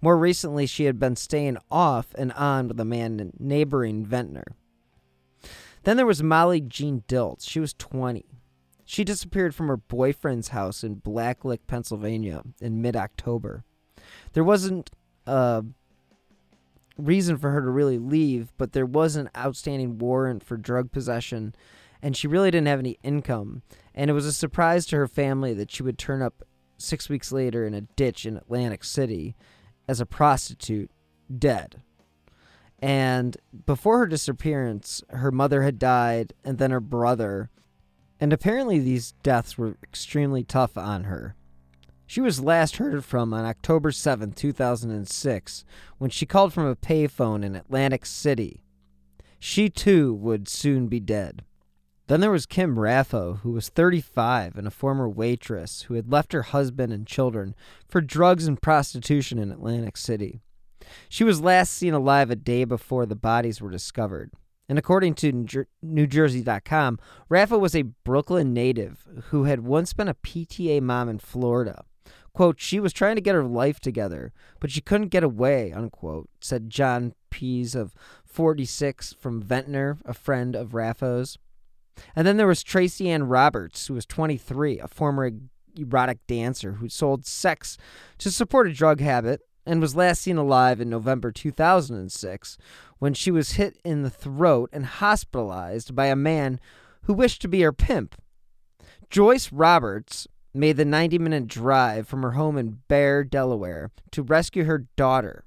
More 0.00 0.16
recently, 0.16 0.66
she 0.66 0.84
had 0.84 0.98
been 0.98 1.16
staying 1.16 1.58
off 1.70 2.14
and 2.16 2.32
on 2.32 2.68
with 2.68 2.80
a 2.80 2.84
man 2.84 3.20
in 3.20 3.32
neighboring 3.38 4.04
Ventnor. 4.04 4.56
Then 5.84 5.96
there 5.96 6.06
was 6.06 6.22
Molly 6.22 6.60
Jean 6.60 7.02
Dilts. 7.08 7.48
She 7.48 7.60
was 7.60 7.74
20. 7.74 8.26
She 8.84 9.04
disappeared 9.04 9.54
from 9.54 9.68
her 9.68 9.76
boyfriend's 9.76 10.48
house 10.48 10.82
in 10.82 10.96
Blacklick, 10.96 11.60
Pennsylvania 11.66 12.42
in 12.60 12.80
mid 12.80 12.96
October. 12.96 13.64
There 14.32 14.44
wasn't 14.44 14.90
a 15.26 15.64
reason 16.98 17.38
for 17.38 17.50
her 17.50 17.62
to 17.62 17.70
really 17.70 17.98
leave, 17.98 18.52
but 18.58 18.72
there 18.72 18.86
was 18.86 19.16
an 19.16 19.30
outstanding 19.36 19.98
warrant 19.98 20.44
for 20.44 20.56
drug 20.56 20.92
possession, 20.92 21.54
and 22.02 22.16
she 22.16 22.26
really 22.26 22.50
didn't 22.50 22.68
have 22.68 22.80
any 22.80 22.98
income. 23.02 23.62
And 23.94 24.10
it 24.10 24.14
was 24.14 24.26
a 24.26 24.32
surprise 24.32 24.84
to 24.86 24.96
her 24.96 25.08
family 25.08 25.54
that 25.54 25.70
she 25.70 25.82
would 25.82 25.98
turn 25.98 26.20
up 26.20 26.42
six 26.76 27.08
weeks 27.08 27.32
later 27.32 27.66
in 27.66 27.74
a 27.74 27.80
ditch 27.80 28.26
in 28.26 28.36
Atlantic 28.36 28.84
City 28.84 29.34
as 29.88 30.00
a 30.00 30.06
prostitute, 30.06 30.90
dead. 31.36 31.82
And 32.78 33.36
before 33.66 33.98
her 33.98 34.06
disappearance, 34.06 35.02
her 35.08 35.32
mother 35.32 35.62
had 35.62 35.78
died, 35.78 36.32
and 36.44 36.58
then 36.58 36.70
her 36.70 36.80
brother. 36.80 37.50
And 38.20 38.32
apparently, 38.32 38.78
these 38.78 39.12
deaths 39.22 39.58
were 39.58 39.76
extremely 39.82 40.44
tough 40.44 40.76
on 40.76 41.04
her. 41.04 41.34
She 42.10 42.22
was 42.22 42.40
last 42.40 42.76
heard 42.76 43.04
from 43.04 43.34
on 43.34 43.44
October 43.44 43.92
7, 43.92 44.32
2006, 44.32 45.64
when 45.98 46.08
she 46.08 46.24
called 46.24 46.54
from 46.54 46.64
a 46.64 46.74
payphone 46.74 47.44
in 47.44 47.54
Atlantic 47.54 48.06
City. 48.06 48.62
She 49.38 49.68
too 49.68 50.14
would 50.14 50.48
soon 50.48 50.86
be 50.88 51.00
dead. 51.00 51.44
Then 52.06 52.22
there 52.22 52.30
was 52.30 52.46
Kim 52.46 52.76
Raffo, 52.76 53.40
who 53.40 53.50
was 53.52 53.68
35 53.68 54.56
and 54.56 54.66
a 54.66 54.70
former 54.70 55.06
waitress 55.06 55.82
who 55.82 55.94
had 55.94 56.10
left 56.10 56.32
her 56.32 56.44
husband 56.44 56.94
and 56.94 57.06
children 57.06 57.54
for 57.86 58.00
drugs 58.00 58.46
and 58.46 58.60
prostitution 58.60 59.38
in 59.38 59.52
Atlantic 59.52 59.98
City. 59.98 60.40
She 61.10 61.24
was 61.24 61.42
last 61.42 61.74
seen 61.74 61.92
alive 61.92 62.30
a 62.30 62.36
day 62.36 62.64
before 62.64 63.04
the 63.04 63.16
bodies 63.16 63.60
were 63.60 63.70
discovered. 63.70 64.32
And 64.66 64.78
according 64.78 65.12
to 65.16 65.32
NewJersey.com, 65.84 66.98
Raffo 67.30 67.60
was 67.60 67.76
a 67.76 67.82
Brooklyn 67.82 68.54
native 68.54 69.06
who 69.24 69.44
had 69.44 69.60
once 69.60 69.92
been 69.92 70.08
a 70.08 70.14
PTA 70.14 70.80
mom 70.80 71.10
in 71.10 71.18
Florida. 71.18 71.84
Quote, 72.38 72.60
she 72.60 72.78
was 72.78 72.92
trying 72.92 73.16
to 73.16 73.20
get 73.20 73.34
her 73.34 73.42
life 73.42 73.80
together, 73.80 74.32
but 74.60 74.70
she 74.70 74.80
couldn't 74.80 75.08
get 75.08 75.24
away, 75.24 75.72
unquote, 75.72 76.30
said 76.40 76.70
John 76.70 77.14
Pease 77.30 77.74
of 77.74 77.96
46 78.24 79.12
from 79.14 79.42
Ventnor, 79.42 79.98
a 80.04 80.14
friend 80.14 80.54
of 80.54 80.72
Raffo's. 80.72 81.36
And 82.14 82.24
then 82.24 82.36
there 82.36 82.46
was 82.46 82.62
Tracy 82.62 83.10
Ann 83.10 83.24
Roberts, 83.24 83.88
who 83.88 83.94
was 83.94 84.06
23, 84.06 84.78
a 84.78 84.86
former 84.86 85.32
erotic 85.76 86.24
dancer 86.28 86.74
who 86.74 86.88
sold 86.88 87.26
sex 87.26 87.76
to 88.18 88.30
support 88.30 88.68
a 88.68 88.72
drug 88.72 89.00
habit 89.00 89.40
and 89.66 89.80
was 89.80 89.96
last 89.96 90.22
seen 90.22 90.36
alive 90.36 90.80
in 90.80 90.88
November 90.88 91.32
2006 91.32 92.56
when 93.00 93.14
she 93.14 93.32
was 93.32 93.54
hit 93.54 93.80
in 93.84 94.04
the 94.04 94.10
throat 94.10 94.70
and 94.72 94.86
hospitalized 94.86 95.96
by 95.96 96.06
a 96.06 96.14
man 96.14 96.60
who 97.02 97.14
wished 97.14 97.42
to 97.42 97.48
be 97.48 97.62
her 97.62 97.72
pimp. 97.72 98.14
Joyce 99.10 99.50
Roberts 99.50 100.28
made 100.58 100.76
the 100.76 100.84
90 100.84 101.18
minute 101.18 101.46
drive 101.46 102.06
from 102.08 102.22
her 102.22 102.32
home 102.32 102.58
in 102.58 102.80
Bear, 102.88 103.24
Delaware 103.24 103.90
to 104.10 104.22
rescue 104.22 104.64
her 104.64 104.86
daughter. 104.96 105.44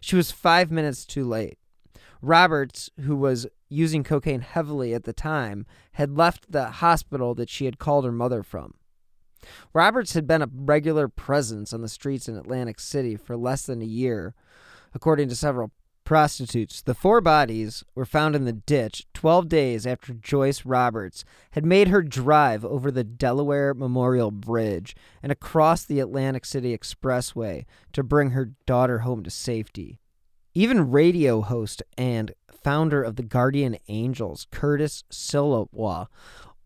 She 0.00 0.16
was 0.16 0.30
five 0.30 0.70
minutes 0.70 1.04
too 1.04 1.24
late. 1.24 1.58
Roberts, 2.22 2.90
who 3.00 3.16
was 3.16 3.46
using 3.68 4.02
cocaine 4.02 4.40
heavily 4.40 4.94
at 4.94 5.04
the 5.04 5.12
time, 5.12 5.66
had 5.92 6.16
left 6.16 6.50
the 6.50 6.70
hospital 6.70 7.34
that 7.34 7.50
she 7.50 7.66
had 7.66 7.78
called 7.78 8.04
her 8.04 8.12
mother 8.12 8.42
from. 8.42 8.74
Roberts 9.74 10.14
had 10.14 10.26
been 10.26 10.40
a 10.40 10.48
regular 10.52 11.08
presence 11.08 11.72
on 11.72 11.82
the 11.82 11.88
streets 11.88 12.28
in 12.28 12.36
Atlantic 12.36 12.80
City 12.80 13.16
for 13.16 13.36
less 13.36 13.66
than 13.66 13.82
a 13.82 13.86
year, 13.86 14.34
according 14.94 15.28
to 15.28 15.36
several 15.36 15.70
prostitutes. 16.04 16.82
The 16.82 16.94
four 16.94 17.20
bodies 17.20 17.82
were 17.94 18.04
found 18.04 18.36
in 18.36 18.44
the 18.44 18.52
ditch 18.52 19.06
12 19.14 19.48
days 19.48 19.86
after 19.86 20.12
Joyce 20.12 20.64
Roberts 20.64 21.24
had 21.52 21.64
made 21.64 21.88
her 21.88 22.02
drive 22.02 22.64
over 22.64 22.90
the 22.90 23.04
Delaware 23.04 23.74
Memorial 23.74 24.30
Bridge 24.30 24.94
and 25.22 25.32
across 25.32 25.84
the 25.84 26.00
Atlantic 26.00 26.44
City 26.44 26.76
Expressway 26.76 27.64
to 27.92 28.02
bring 28.02 28.30
her 28.30 28.52
daughter 28.66 29.00
home 29.00 29.22
to 29.22 29.30
safety. 29.30 29.98
Even 30.54 30.90
radio 30.90 31.40
host 31.40 31.82
and 31.98 32.32
founder 32.50 33.02
of 33.02 33.16
the 33.16 33.22
Guardian 33.22 33.76
Angels, 33.88 34.46
Curtis 34.50 35.04
Sliwa, 35.10 36.06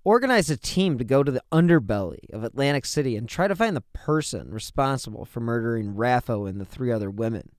organized 0.05 0.51
a 0.51 0.57
team 0.57 0.99
to 0.99 1.05
go 1.05 1.23
to 1.23 1.31
the 1.31 1.43
underbelly 1.53 2.31
of 2.33 2.45
Atlantic 2.45 2.87
City 2.87 3.17
and 3.17 3.29
try 3.29 3.49
to 3.49 3.57
find 3.57 3.77
the 3.77 3.83
person 3.93 4.51
responsible 4.51 5.25
for 5.25 5.41
murdering 5.41 5.95
Raffo 5.95 6.49
and 6.49 6.61
the 6.61 6.65
three 6.65 6.93
other 6.93 7.11
women. 7.11 7.51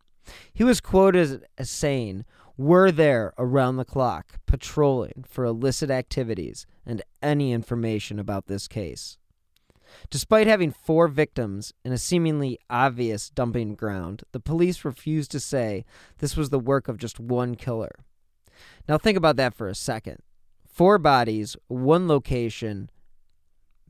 He 0.54 0.64
was 0.64 0.82
quoted 0.82 1.46
as 1.58 1.70
saying, 1.70 2.26
We're 2.58 2.92
there 2.92 3.34
around 3.38 3.78
the 3.78 3.86
clock, 3.86 4.40
patrolling 4.46 5.26
for 5.28 5.46
illicit 5.46 5.90
activities 5.90 6.66
and 6.86 7.02
any 7.22 7.52
information 7.52 8.20
about 8.20 8.48
this 8.48 8.68
case. 8.68 9.18
Despite 10.10 10.48
having 10.48 10.72
four 10.72 11.08
victims 11.08 11.74
in 11.84 11.92
a 11.92 11.98
seemingly 11.98 12.60
obvious 12.70 13.30
dumping 13.30 13.76
ground, 13.76 14.24
the 14.32 14.40
police 14.40 14.86
refused 14.86 15.32
to 15.32 15.40
say 15.40 15.86
this 16.20 16.38
was 16.38 16.50
the 16.50 16.60
work 16.60 16.88
of 16.88 16.98
just 16.98 17.20
one 17.20 17.56
killer. 17.56 17.92
Now, 18.88 18.98
think 18.98 19.18
about 19.18 19.36
that 19.38 19.54
for 19.54 19.68
a 19.68 19.76
second. 19.76 20.18
Four 20.68 20.98
bodies, 20.98 21.56
one 21.68 22.08
location, 22.08 22.90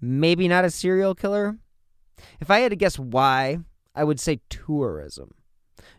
maybe 0.02 0.48
not 0.48 0.66
a 0.66 0.72
serial 0.72 1.16
killer? 1.16 1.58
If 2.40 2.50
I 2.50 2.60
had 2.60 2.70
to 2.70 2.76
guess 2.76 2.98
why, 3.00 3.60
I 3.96 4.04
would 4.04 4.20
say 4.20 4.42
tourism. 4.50 5.34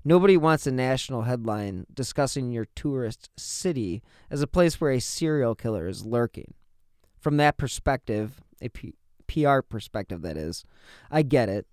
Nobody 0.04 0.37
wants 0.37 0.66
a 0.66 0.73
national 0.73 1.23
headline 1.23 1.87
discussing 1.92 2.50
your 2.50 2.66
tourist 2.75 3.28
city 3.37 4.02
as 4.30 4.40
a 4.40 4.47
place 4.47 4.80
where 4.80 4.92
a 4.92 5.00
serial 5.00 5.54
killer 5.54 5.87
is 5.87 6.07
lurking. 6.07 6.54
From 7.19 7.37
that 7.37 7.59
perspective, 7.59 8.40
a 8.62 8.71
P- 8.71 8.95
PR 9.26 9.61
perspective, 9.61 10.23
that 10.23 10.38
is, 10.38 10.64
I 11.11 11.23
get 11.23 11.50
it. 11.50 11.66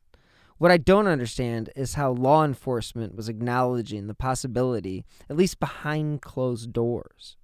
What 0.58 0.72
I 0.72 0.78
don't 0.78 1.08
understand 1.08 1.70
is 1.76 1.94
how 1.94 2.12
law 2.12 2.44
enforcement 2.44 3.16
was 3.16 3.30
acknowledging 3.30 4.08
the 4.08 4.16
possibility, 4.16 5.06
at 5.30 5.38
least 5.38 5.60
behind 5.60 6.22
closed 6.22 6.74
doors. 6.74 7.38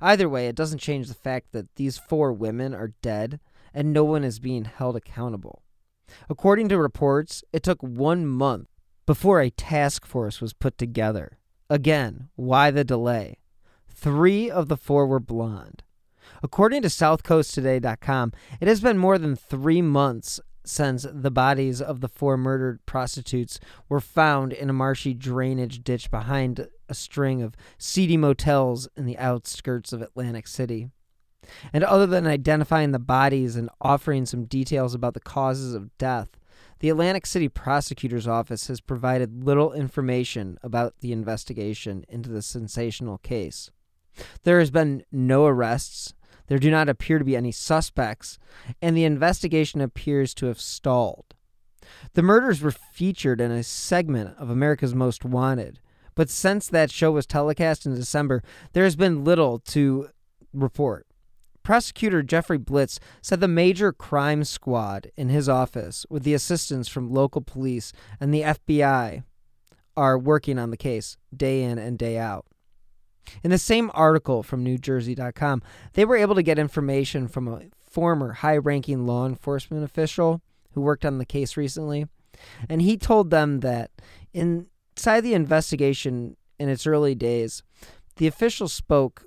Either 0.00 0.28
way, 0.28 0.48
it 0.48 0.56
doesn't 0.56 0.78
change 0.78 1.06
the 1.06 1.14
fact 1.14 1.52
that 1.52 1.76
these 1.76 1.98
four 1.98 2.32
women 2.32 2.74
are 2.74 2.94
dead 3.00 3.38
and 3.72 3.92
no 3.92 4.04
one 4.04 4.24
is 4.24 4.40
being 4.40 4.64
held 4.64 4.96
accountable. 4.96 5.62
According 6.28 6.68
to 6.70 6.78
reports, 6.78 7.44
it 7.52 7.62
took 7.62 7.82
one 7.82 8.26
month 8.26 8.68
before 9.06 9.40
a 9.40 9.50
task 9.50 10.04
force 10.04 10.40
was 10.40 10.52
put 10.52 10.76
together. 10.76 11.38
Again, 11.70 12.28
why 12.34 12.70
the 12.70 12.84
delay? 12.84 13.38
Three 13.88 14.50
of 14.50 14.68
the 14.68 14.76
four 14.76 15.06
were 15.06 15.20
blonde. 15.20 15.82
According 16.42 16.82
to 16.82 16.88
SouthCoastToday.com, 16.88 18.32
it 18.60 18.68
has 18.68 18.80
been 18.80 18.98
more 18.98 19.18
than 19.18 19.36
three 19.36 19.80
months 19.80 20.40
since 20.64 21.06
the 21.10 21.30
bodies 21.30 21.80
of 21.80 22.00
the 22.00 22.08
four 22.08 22.36
murdered 22.36 22.84
prostitutes 22.86 23.60
were 23.88 24.00
found 24.00 24.52
in 24.52 24.68
a 24.68 24.74
marshy 24.74 25.14
drainage 25.14 25.84
ditch 25.84 26.10
behind 26.10 26.68
a 26.88 26.94
string 26.94 27.40
of 27.40 27.54
seedy 27.78 28.16
motels 28.16 28.88
in 28.96 29.06
the 29.06 29.18
outskirts 29.18 29.92
of 29.92 30.02
Atlantic 30.02 30.48
City. 30.48 30.88
And 31.72 31.84
other 31.84 32.06
than 32.06 32.26
identifying 32.26 32.90
the 32.90 32.98
bodies 32.98 33.54
and 33.54 33.70
offering 33.80 34.26
some 34.26 34.44
details 34.44 34.94
about 34.94 35.14
the 35.14 35.20
causes 35.20 35.74
of 35.74 35.96
death, 35.98 36.30
the 36.78 36.88
Atlantic 36.88 37.26
City 37.26 37.48
Prosecutor's 37.48 38.28
Office 38.28 38.66
has 38.68 38.80
provided 38.80 39.44
little 39.44 39.72
information 39.72 40.58
about 40.62 40.94
the 41.00 41.12
investigation 41.12 42.04
into 42.08 42.30
the 42.30 42.42
sensational 42.42 43.18
case. 43.18 43.70
There 44.44 44.58
has 44.58 44.70
been 44.70 45.04
no 45.10 45.46
arrests, 45.46 46.14
there 46.48 46.58
do 46.58 46.70
not 46.70 46.88
appear 46.88 47.18
to 47.18 47.24
be 47.24 47.36
any 47.36 47.52
suspects, 47.52 48.38
and 48.80 48.96
the 48.96 49.04
investigation 49.04 49.80
appears 49.80 50.34
to 50.34 50.46
have 50.46 50.60
stalled. 50.60 51.34
The 52.14 52.22
murders 52.22 52.60
were 52.60 52.70
featured 52.70 53.40
in 53.40 53.50
a 53.50 53.62
segment 53.62 54.36
of 54.38 54.50
America's 54.50 54.94
Most 54.94 55.24
Wanted, 55.24 55.80
but 56.14 56.30
since 56.30 56.66
that 56.68 56.90
show 56.90 57.12
was 57.12 57.26
telecast 57.26 57.86
in 57.86 57.94
December, 57.94 58.42
there 58.72 58.84
has 58.84 58.96
been 58.96 59.24
little 59.24 59.58
to 59.60 60.08
report. 60.52 61.06
Prosecutor 61.66 62.22
Jeffrey 62.22 62.58
Blitz 62.58 63.00
said 63.20 63.40
the 63.40 63.48
major 63.48 63.92
crime 63.92 64.44
squad 64.44 65.10
in 65.16 65.30
his 65.30 65.48
office, 65.48 66.06
with 66.08 66.22
the 66.22 66.32
assistance 66.32 66.86
from 66.86 67.10
local 67.10 67.40
police 67.40 67.92
and 68.20 68.32
the 68.32 68.42
FBI, 68.42 69.24
are 69.96 70.16
working 70.16 70.60
on 70.60 70.70
the 70.70 70.76
case 70.76 71.16
day 71.36 71.64
in 71.64 71.76
and 71.76 71.98
day 71.98 72.18
out. 72.18 72.46
In 73.42 73.50
the 73.50 73.58
same 73.58 73.90
article 73.94 74.44
from 74.44 74.64
NewJersey.com, 74.64 75.60
they 75.94 76.04
were 76.04 76.14
able 76.14 76.36
to 76.36 76.44
get 76.44 76.56
information 76.56 77.26
from 77.26 77.48
a 77.48 77.62
former 77.82 78.34
high 78.34 78.58
ranking 78.58 79.04
law 79.04 79.26
enforcement 79.26 79.82
official 79.82 80.42
who 80.70 80.80
worked 80.80 81.04
on 81.04 81.18
the 81.18 81.24
case 81.24 81.56
recently. 81.56 82.06
And 82.68 82.80
he 82.80 82.96
told 82.96 83.30
them 83.30 83.58
that 83.60 83.90
inside 84.32 85.22
the 85.22 85.34
investigation 85.34 86.36
in 86.60 86.68
its 86.68 86.86
early 86.86 87.16
days, 87.16 87.64
the 88.18 88.28
official 88.28 88.68
spoke 88.68 89.24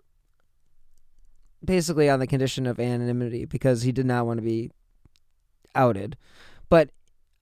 basically 1.63 2.09
on 2.09 2.19
the 2.19 2.27
condition 2.27 2.65
of 2.65 2.79
anonymity 2.79 3.45
because 3.45 3.83
he 3.83 3.91
did 3.91 4.05
not 4.05 4.25
want 4.25 4.37
to 4.37 4.43
be 4.43 4.71
outed. 5.75 6.17
But 6.69 6.89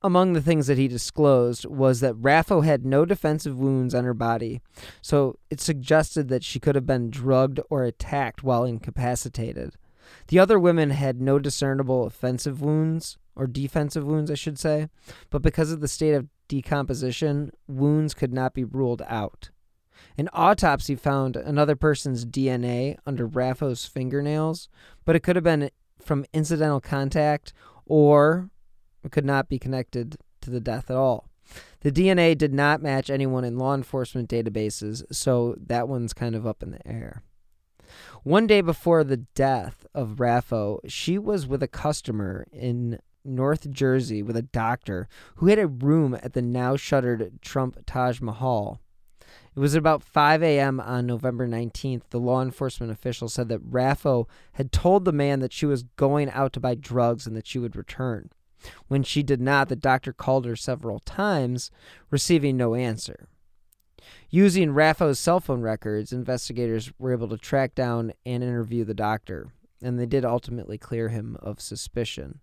among 0.02 0.34
the 0.34 0.42
things 0.42 0.68
that 0.68 0.78
he 0.78 0.88
disclosed 0.88 1.66
was 1.66 2.00
that 2.00 2.16
Raffo 2.16 2.64
had 2.64 2.86
no 2.86 3.06
defensive 3.06 3.58
wounds 3.58 3.96
on 3.96 4.04
her 4.04 4.14
body, 4.14 4.62
so 5.02 5.40
it 5.50 5.60
suggested 5.60 6.28
that 6.30 6.44
she 6.44 6.60
could 6.60 6.76
have 6.76 6.86
been 6.86 7.10
drugged 7.10 7.60
or 7.70 7.84
attacked 7.84 8.44
while 8.44 8.64
incapacitated. 8.64 9.76
The 10.28 10.40
other 10.40 10.60
women 10.60 10.92
had 10.92 11.20
no 11.20 11.40
discernible 11.40 12.06
offensive 12.06 12.62
wounds, 12.62 13.18
or 13.36 13.48
defensive 13.48 14.06
wounds, 14.06 14.32
I 14.32 14.36
should 14.36 14.58
say, 14.58 14.90
but 15.30 15.42
because 15.42 15.72
of 15.72 15.82
the 15.82 15.88
state 15.88 16.14
of 16.14 16.28
decomposition, 16.48 17.52
wounds 17.68 18.14
could 18.14 18.34
not 18.34 18.54
be 18.54 18.64
ruled 18.64 19.02
out. 19.08 19.50
An 20.18 20.30
autopsy 20.34 20.96
found 20.96 21.36
another 21.36 21.76
person's 21.76 22.26
DNA 22.26 22.98
under 23.06 23.28
Raffo's 23.28 23.86
fingernails, 23.86 24.70
but 25.06 25.16
it 25.16 25.22
could 25.22 25.36
have 25.36 25.44
been 25.44 25.70
from 26.00 26.26
incidental 26.34 26.80
contact 26.80 27.54
or 27.86 28.50
it 29.04 29.12
could 29.12 29.26
not 29.26 29.50
be 29.50 29.60
connected 29.60 30.18
to 30.42 30.50
the 30.50 30.60
death 30.60 30.90
at 30.90 30.98
all. 30.98 31.30
The 31.82 31.92
DNA 31.92 32.38
did 32.38 32.54
not 32.54 32.82
match 32.82 33.10
anyone 33.10 33.44
in 33.44 33.58
law 33.58 33.74
enforcement 33.74 34.30
databases, 34.30 35.04
so 35.12 35.56
that 35.58 35.88
one's 35.88 36.14
kind 36.14 36.36
of 36.36 36.46
up 36.46 36.62
in 36.62 36.72
the 36.72 36.86
air. 36.86 37.24
One 38.24 38.48
day 38.48 38.62
before 38.62 39.04
the 39.04 39.18
death 39.18 39.86
of 39.94 40.18
Raffo, 40.18 40.80
she 40.88 41.18
was 41.18 41.48
with 41.48 41.64
a 41.64 41.68
customer 41.68 42.46
in 42.52 43.00
North 43.24 43.70
Jersey 43.72 44.24
with 44.24 44.36
a 44.36 44.42
doctor 44.42 45.08
who 45.36 45.48
had 45.48 45.60
a 45.60 45.68
room 45.68 46.16
at 46.16 46.34
the 46.34 46.42
now 46.42 46.76
shuttered 46.76 47.40
Trump 47.42 47.78
Taj 47.86 48.20
Mahal. 48.22 48.82
It 49.56 49.60
was 49.60 49.76
about 49.76 50.04
5 50.04 50.44
a.m. 50.44 50.80
on 50.80 51.06
November 51.06 51.48
19th. 51.48 52.04
The 52.10 52.20
law 52.20 52.42
enforcement 52.42 52.92
official 52.92 53.28
said 53.30 53.50
that 53.50 53.72
Raffo 53.72 54.28
had 54.54 54.72
told 54.72 55.06
the 55.06 55.12
man 55.12 55.40
that 55.40 55.54
she 55.54 55.66
was 55.66 55.84
going 55.84 56.30
out 56.30 56.54
to 56.54 56.60
buy 56.60 56.76
drugs 56.76 57.26
and 57.26 57.36
that 57.36 57.48
she 57.48 57.60
would 57.60 57.76
return. 57.76 58.30
When 58.88 59.04
she 59.04 59.24
did 59.24 59.42
not, 59.42 59.70
the 59.70 59.76
doctor 59.76 60.14
called 60.14 60.46
her 60.46 60.56
several 60.56 61.00
times, 61.00 61.72
receiving 62.10 62.58
no 62.58 62.76
answer. 62.76 63.28
Using 64.30 64.70
Raffo's 64.70 65.20
cell 65.20 65.40
phone 65.40 65.62
records, 65.62 66.12
investigators 66.12 66.92
were 66.98 67.12
able 67.12 67.28
to 67.30 67.38
track 67.38 67.76
down 67.76 68.14
and 68.26 68.44
interview 68.44 68.84
the 68.84 68.94
doctor, 68.94 69.54
and 69.82 70.00
they 70.00 70.06
did 70.06 70.26
ultimately 70.26 70.78
clear 70.78 71.10
him 71.10 71.38
of 71.42 71.62
suspicion. 71.62 72.40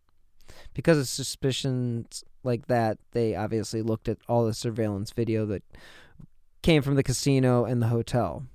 Because 0.72 0.98
of 0.98 1.08
suspicions 1.08 2.24
like 2.42 2.66
that, 2.66 2.98
they 3.12 3.34
obviously 3.34 3.82
looked 3.82 4.08
at 4.08 4.18
all 4.28 4.44
the 4.44 4.54
surveillance 4.54 5.10
video 5.10 5.46
that 5.46 5.62
came 6.64 6.80
from 6.80 6.94
the 6.94 7.02
casino 7.02 7.66
and 7.66 7.82
the 7.82 7.88
hotel. 7.88 8.46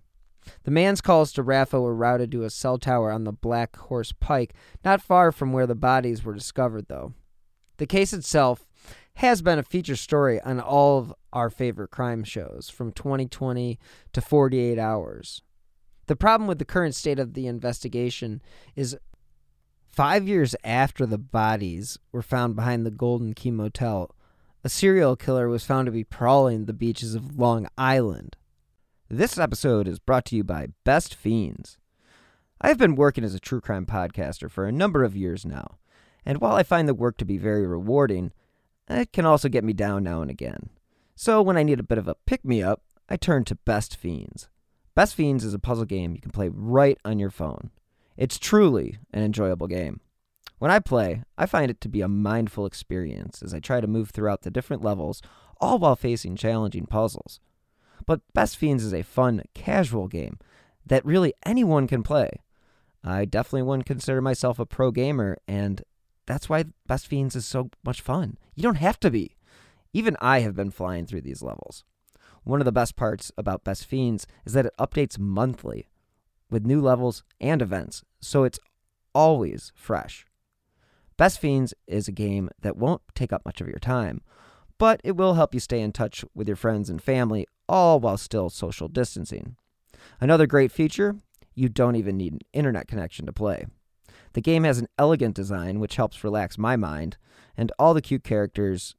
The 0.63 0.71
man's 0.71 0.99
calls 0.99 1.31
to 1.33 1.43
Raffo 1.43 1.79
were 1.79 1.93
routed 1.93 2.31
to 2.31 2.43
a 2.43 2.49
cell 2.49 2.79
tower 2.79 3.11
on 3.11 3.23
the 3.23 3.31
Black 3.31 3.77
Horse 3.77 4.11
Pike, 4.11 4.55
not 4.83 4.99
far 4.99 5.31
from 5.31 5.53
where 5.53 5.67
the 5.67 5.75
bodies 5.75 6.25
were 6.25 6.33
discovered, 6.33 6.87
though. 6.87 7.13
The 7.77 7.85
case 7.85 8.11
itself 8.11 8.65
has 9.15 9.43
been 9.43 9.59
a 9.59 9.63
feature 9.63 9.95
story 9.95 10.41
on 10.41 10.59
all 10.59 10.97
of 10.97 11.13
our 11.31 11.51
favorite 11.51 11.91
crime 11.91 12.23
shows 12.23 12.67
from 12.67 12.91
2020 12.93 13.77
to 14.13 14.21
48 14.21 14.79
hours. 14.79 15.43
The 16.07 16.15
problem 16.15 16.47
with 16.47 16.57
the 16.57 16.65
current 16.65 16.95
state 16.95 17.19
of 17.19 17.35
the 17.35 17.45
investigation 17.45 18.41
is 18.75 18.97
five 19.87 20.27
years 20.27 20.55
after 20.63 21.05
the 21.05 21.19
bodies 21.19 21.99
were 22.11 22.23
found 22.23 22.55
behind 22.55 22.87
the 22.87 22.91
Golden 22.91 23.35
Key 23.35 23.51
Motel, 23.51 24.09
a 24.63 24.69
serial 24.69 25.15
killer 25.15 25.47
was 25.47 25.65
found 25.65 25.85
to 25.85 25.91
be 25.91 26.03
prowling 26.03 26.65
the 26.65 26.73
beaches 26.73 27.15
of 27.15 27.39
Long 27.39 27.67
Island. 27.77 28.35
This 29.09 29.37
episode 29.37 29.87
is 29.87 29.99
brought 29.99 30.25
to 30.25 30.35
you 30.35 30.43
by 30.43 30.67
Best 30.83 31.15
Fiends. 31.15 31.77
I 32.59 32.67
have 32.67 32.77
been 32.77 32.95
working 32.95 33.23
as 33.23 33.33
a 33.33 33.39
true 33.39 33.61
crime 33.61 33.85
podcaster 33.85 34.51
for 34.51 34.65
a 34.65 34.71
number 34.71 35.03
of 35.05 35.15
years 35.15 35.45
now, 35.45 35.77
and 36.25 36.41
while 36.41 36.55
I 36.55 36.63
find 36.63 36.89
the 36.89 36.93
work 36.93 37.17
to 37.17 37.25
be 37.25 37.37
very 37.37 37.65
rewarding, 37.65 38.33
it 38.89 39.13
can 39.13 39.25
also 39.25 39.47
get 39.47 39.63
me 39.63 39.71
down 39.71 40.03
now 40.03 40.21
and 40.21 40.29
again. 40.29 40.69
So 41.15 41.41
when 41.41 41.55
I 41.55 41.63
need 41.63 41.79
a 41.79 41.83
bit 41.83 41.97
of 41.97 42.09
a 42.09 42.15
pick 42.25 42.43
me 42.43 42.61
up, 42.61 42.81
I 43.07 43.15
turn 43.15 43.45
to 43.45 43.55
Best 43.55 43.95
Fiends. 43.95 44.49
Best 44.93 45.15
Fiends 45.15 45.45
is 45.45 45.53
a 45.53 45.59
puzzle 45.59 45.85
game 45.85 46.13
you 46.13 46.21
can 46.21 46.31
play 46.31 46.49
right 46.49 46.97
on 47.05 47.17
your 47.17 47.29
phone. 47.29 47.71
It's 48.17 48.37
truly 48.37 48.97
an 49.13 49.23
enjoyable 49.23 49.67
game. 49.67 50.01
When 50.59 50.71
I 50.71 50.79
play, 50.79 51.23
I 51.37 51.45
find 51.45 51.71
it 51.71 51.79
to 51.81 51.89
be 51.89 52.01
a 52.01 52.09
mindful 52.09 52.65
experience 52.65 53.41
as 53.41 53.53
I 53.53 53.59
try 53.59 53.79
to 53.79 53.87
move 53.87 54.09
throughout 54.09 54.41
the 54.41 54.51
different 54.51 54.83
levels, 54.83 55.21
all 55.59 55.79
while 55.79 55.95
facing 55.95 56.35
challenging 56.35 56.85
puzzles. 56.85 57.39
But 58.05 58.21
Best 58.33 58.57
Fiends 58.57 58.83
is 58.83 58.93
a 58.93 59.01
fun, 59.01 59.43
casual 59.53 60.09
game 60.09 60.37
that 60.85 61.05
really 61.05 61.33
anyone 61.45 61.87
can 61.87 62.03
play. 62.03 62.29
I 63.03 63.23
definitely 63.23 63.61
wouldn't 63.63 63.85
consider 63.85 64.21
myself 64.21 64.59
a 64.59 64.65
pro 64.65 64.91
gamer, 64.91 65.37
and 65.47 65.81
that's 66.25 66.49
why 66.49 66.65
Best 66.85 67.07
Fiends 67.07 67.37
is 67.37 67.45
so 67.45 67.69
much 67.85 68.01
fun. 68.01 68.37
You 68.53 68.63
don't 68.63 68.75
have 68.75 68.99
to 68.99 69.09
be. 69.09 69.37
Even 69.93 70.17
I 70.19 70.41
have 70.41 70.55
been 70.55 70.71
flying 70.71 71.05
through 71.05 71.21
these 71.21 71.41
levels. 71.41 71.85
One 72.43 72.59
of 72.59 72.65
the 72.65 72.71
best 72.73 72.97
parts 72.97 73.31
about 73.37 73.63
Best 73.63 73.85
Fiends 73.85 74.27
is 74.45 74.53
that 74.53 74.65
it 74.65 74.73
updates 74.77 75.17
monthly 75.17 75.87
with 76.49 76.65
new 76.65 76.81
levels 76.81 77.23
and 77.39 77.61
events, 77.61 78.03
so 78.19 78.43
it's 78.43 78.59
always 79.13 79.71
fresh. 79.75 80.25
Best 81.19 81.41
Fiends 81.41 81.73
is 81.85 82.07
a 82.07 82.13
game 82.13 82.49
that 82.61 82.77
won't 82.77 83.01
take 83.13 83.33
up 83.33 83.43
much 83.43 83.59
of 83.59 83.67
your 83.67 83.77
time, 83.77 84.21
but 84.77 85.01
it 85.03 85.17
will 85.17 85.33
help 85.33 85.53
you 85.53 85.59
stay 85.59 85.81
in 85.81 85.91
touch 85.91 86.23
with 86.33 86.47
your 86.47 86.55
friends 86.55 86.89
and 86.89 87.03
family, 87.03 87.45
all 87.67 87.99
while 87.99 88.15
still 88.15 88.49
social 88.49 88.87
distancing. 88.87 89.57
Another 90.21 90.47
great 90.47 90.71
feature 90.71 91.17
you 91.53 91.67
don't 91.67 91.97
even 91.97 92.15
need 92.15 92.31
an 92.31 92.39
internet 92.53 92.87
connection 92.87 93.25
to 93.25 93.33
play. 93.33 93.65
The 94.31 94.39
game 94.39 94.63
has 94.63 94.79
an 94.79 94.87
elegant 94.97 95.35
design, 95.35 95.81
which 95.81 95.97
helps 95.97 96.23
relax 96.23 96.57
my 96.57 96.77
mind, 96.77 97.17
and 97.57 97.69
all 97.77 97.93
the 97.93 98.01
cute 98.01 98.23
characters 98.23 98.95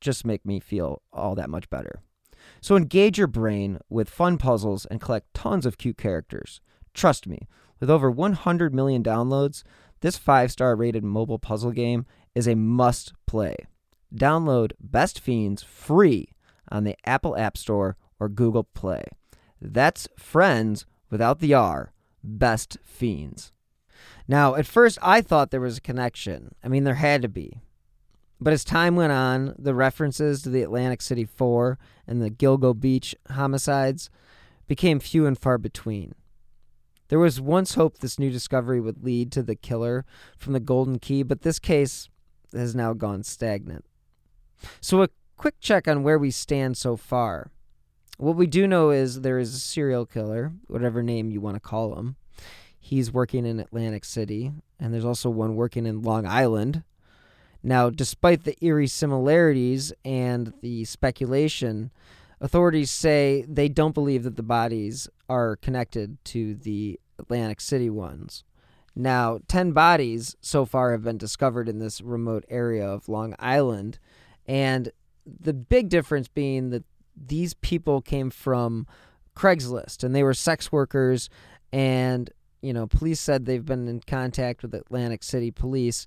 just 0.00 0.24
make 0.24 0.46
me 0.46 0.60
feel 0.60 1.02
all 1.12 1.34
that 1.34 1.50
much 1.50 1.68
better. 1.70 1.98
So 2.60 2.76
engage 2.76 3.18
your 3.18 3.26
brain 3.26 3.80
with 3.88 4.08
fun 4.08 4.38
puzzles 4.38 4.86
and 4.86 5.00
collect 5.00 5.34
tons 5.34 5.66
of 5.66 5.78
cute 5.78 5.98
characters. 5.98 6.60
Trust 6.92 7.26
me, 7.26 7.48
with 7.80 7.90
over 7.90 8.12
100 8.12 8.72
million 8.72 9.02
downloads, 9.02 9.64
this 10.00 10.18
5-star 10.18 10.76
rated 10.76 11.04
mobile 11.04 11.38
puzzle 11.38 11.72
game 11.72 12.06
is 12.34 12.46
a 12.46 12.54
must 12.54 13.12
play. 13.26 13.56
Download 14.14 14.72
Best 14.80 15.20
Fiends 15.20 15.62
free 15.62 16.34
on 16.70 16.84
the 16.84 16.96
Apple 17.04 17.36
App 17.36 17.56
Store 17.56 17.96
or 18.20 18.28
Google 18.28 18.64
Play. 18.64 19.04
That's 19.60 20.08
friends 20.16 20.86
without 21.10 21.40
the 21.40 21.54
R, 21.54 21.92
Best 22.22 22.78
Fiends. 22.84 23.52
Now, 24.28 24.54
at 24.54 24.66
first, 24.66 24.98
I 25.02 25.20
thought 25.20 25.50
there 25.50 25.60
was 25.60 25.78
a 25.78 25.82
connection. 25.82 26.54
I 26.62 26.68
mean, 26.68 26.84
there 26.84 26.94
had 26.94 27.22
to 27.22 27.28
be. 27.28 27.60
But 28.40 28.52
as 28.52 28.64
time 28.64 28.96
went 28.96 29.12
on, 29.12 29.54
the 29.58 29.74
references 29.74 30.42
to 30.42 30.50
the 30.50 30.62
Atlantic 30.62 31.00
City 31.00 31.24
Four 31.24 31.78
and 32.06 32.20
the 32.20 32.30
Gilgo 32.30 32.78
Beach 32.78 33.14
homicides 33.30 34.10
became 34.66 34.98
few 34.98 35.26
and 35.26 35.38
far 35.38 35.58
between. 35.58 36.14
There 37.14 37.20
was 37.20 37.40
once 37.40 37.76
hope 37.76 37.98
this 37.98 38.18
new 38.18 38.28
discovery 38.28 38.80
would 38.80 39.04
lead 39.04 39.30
to 39.30 39.42
the 39.44 39.54
killer 39.54 40.04
from 40.36 40.52
the 40.52 40.58
Golden 40.58 40.98
Key, 40.98 41.22
but 41.22 41.42
this 41.42 41.60
case 41.60 42.08
has 42.52 42.74
now 42.74 42.92
gone 42.92 43.22
stagnant. 43.22 43.84
So, 44.80 45.00
a 45.00 45.08
quick 45.36 45.60
check 45.60 45.86
on 45.86 46.02
where 46.02 46.18
we 46.18 46.32
stand 46.32 46.76
so 46.76 46.96
far. 46.96 47.52
What 48.18 48.34
we 48.34 48.48
do 48.48 48.66
know 48.66 48.90
is 48.90 49.20
there 49.20 49.38
is 49.38 49.54
a 49.54 49.60
serial 49.60 50.06
killer, 50.06 50.54
whatever 50.66 51.04
name 51.04 51.30
you 51.30 51.40
want 51.40 51.54
to 51.54 51.60
call 51.60 51.94
him, 51.94 52.16
He's 52.80 53.12
working 53.12 53.46
in 53.46 53.60
Atlantic 53.60 54.04
City, 54.04 54.50
and 54.80 54.92
there's 54.92 55.04
also 55.04 55.30
one 55.30 55.54
working 55.54 55.86
in 55.86 56.02
Long 56.02 56.26
Island. 56.26 56.82
Now, 57.62 57.90
despite 57.90 58.42
the 58.42 58.56
eerie 58.60 58.88
similarities 58.88 59.92
and 60.04 60.52
the 60.62 60.84
speculation, 60.84 61.92
authorities 62.40 62.90
say 62.90 63.44
they 63.48 63.68
don't 63.68 63.94
believe 63.94 64.24
that 64.24 64.34
the 64.34 64.42
bodies 64.42 65.08
are 65.28 65.54
connected 65.54 66.18
to 66.24 66.56
the 66.56 66.98
Atlantic 67.18 67.60
City 67.60 67.90
ones. 67.90 68.44
Now, 68.96 69.40
10 69.48 69.72
bodies 69.72 70.36
so 70.40 70.64
far 70.64 70.92
have 70.92 71.02
been 71.02 71.18
discovered 71.18 71.68
in 71.68 71.78
this 71.78 72.00
remote 72.00 72.44
area 72.48 72.86
of 72.86 73.08
Long 73.08 73.34
Island, 73.38 73.98
and 74.46 74.90
the 75.26 75.54
big 75.54 75.88
difference 75.88 76.28
being 76.28 76.70
that 76.70 76.84
these 77.16 77.54
people 77.54 78.00
came 78.00 78.30
from 78.30 78.86
Craigslist 79.36 80.04
and 80.04 80.14
they 80.14 80.22
were 80.22 80.34
sex 80.34 80.70
workers 80.70 81.28
and 81.72 82.30
you 82.64 82.72
know, 82.72 82.86
police 82.86 83.20
said 83.20 83.44
they've 83.44 83.64
been 83.64 83.88
in 83.88 84.00
contact 84.00 84.62
with 84.62 84.74
Atlantic 84.74 85.22
City 85.22 85.50
police 85.50 86.06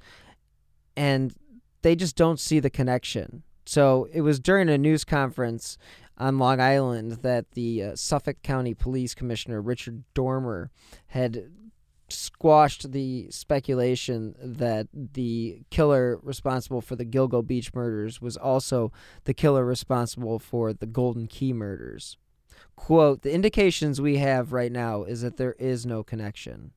and 0.96 1.36
they 1.84 1.96
just 1.96 2.16
don't 2.16 2.40
see 2.40 2.60
the 2.60 2.72
connection. 2.72 3.44
So 3.68 4.08
it 4.12 4.22
was 4.22 4.40
during 4.40 4.68
a 4.68 4.78
news 4.78 5.04
conference 5.04 5.78
on 6.18 6.38
Long 6.40 6.60
Island 6.60 7.14
that 7.22 7.52
the 7.52 7.84
uh, 7.84 7.96
Suffolk 7.96 8.42
County 8.42 8.74
Police 8.74 9.14
Commissioner 9.14 9.62
Richard 9.62 10.04
Dormer 10.14 10.72
had 11.08 11.52
squashed 12.10 12.92
the 12.92 13.30
speculation 13.30 14.34
that 14.42 14.88
the 14.94 15.62
killer 15.70 16.20
responsible 16.24 16.82
for 16.82 16.96
the 16.96 17.06
Gilgo 17.06 17.46
Beach 17.46 17.74
murders 17.74 18.22
was 18.22 18.38
also 18.38 18.92
the 19.26 19.34
killer 19.34 19.66
responsible 19.66 20.40
for 20.40 20.74
the 20.74 20.86
Golden 20.86 21.28
Key 21.28 21.54
murders. 21.54 22.18
Quote, 22.76 23.24
the 23.24 23.34
indications 23.34 24.00
we 24.00 24.18
have 24.18 24.54
right 24.54 24.72
now 24.72 25.04
is 25.04 25.22
that 25.22 25.38
there 25.38 25.56
is 25.60 25.86
no 25.86 26.04
connection. 26.04 26.72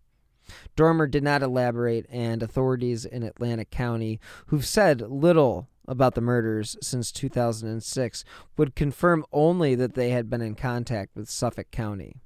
Dormer 0.74 1.07
did 1.07 1.22
not 1.22 1.42
elaborate, 1.42 2.07
and 2.11 2.42
authorities 2.42 3.05
in 3.05 3.22
Atlantic 3.22 3.70
County, 3.70 4.18
who've 4.46 4.66
said 4.66 5.00
little 5.00 5.68
about 5.90 6.14
the 6.14 6.20
murders 6.20 6.76
since 6.81 7.11
2006, 7.11 8.24
would 8.57 8.76
confirm 8.76 9.24
only 9.33 9.74
that 9.74 9.94
they 9.94 10.11
had 10.11 10.31
been 10.31 10.40
in 10.40 10.55
contact 10.55 11.16
with 11.16 11.29
Suffolk 11.29 11.70
County. 11.72 12.22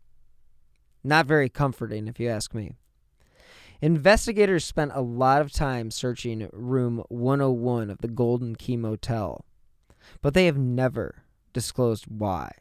Not 1.03 1.27
very 1.27 1.48
comforting, 1.48 2.07
if 2.07 2.20
you 2.20 2.29
ask 2.29 2.55
me. 2.55 2.74
Investigators 3.81 4.64
spent 4.64 4.92
a 4.94 5.00
lot 5.00 5.40
of 5.40 5.50
time 5.50 5.90
searching 5.90 6.48
room 6.53 7.03
101 7.09 7.90
of 7.90 7.98
the 7.98 8.09
Golden 8.09 8.55
Key 8.55 8.77
Motel, 8.77 9.44
but 10.20 10.35
they 10.35 10.44
have 10.44 10.59
never 10.59 11.24
disclosed 11.55 12.05
why. 12.07 12.53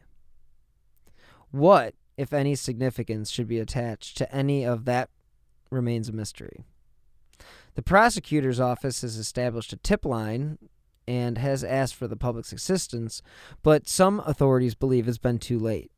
What, 1.52 1.96
if 2.18 2.32
any, 2.32 2.56
significance 2.56 3.30
should 3.30 3.48
be 3.48 3.60
attached 3.60 4.18
to 4.18 4.36
any 4.36 4.66
of 4.66 4.86
that 4.86 5.10
remains 5.70 6.08
a 6.08 6.14
mystery. 6.14 6.64
The 7.76 7.82
prosecutor's 7.82 8.60
office 8.60 9.02
has 9.02 9.18
established 9.18 9.74
a 9.74 9.78
tip 9.78 10.06
line 10.06 10.58
and 11.08 11.38
has 11.38 11.64
asked 11.64 11.96
for 11.96 12.08
the 12.08 12.16
public's 12.16 12.54
assistance, 12.54 13.22
but 13.62 13.88
some 13.88 14.22
authorities 14.26 14.76
believe 14.76 15.08
it's 15.08 15.18
been 15.18 15.40
too 15.40 15.60
late. 15.60 15.92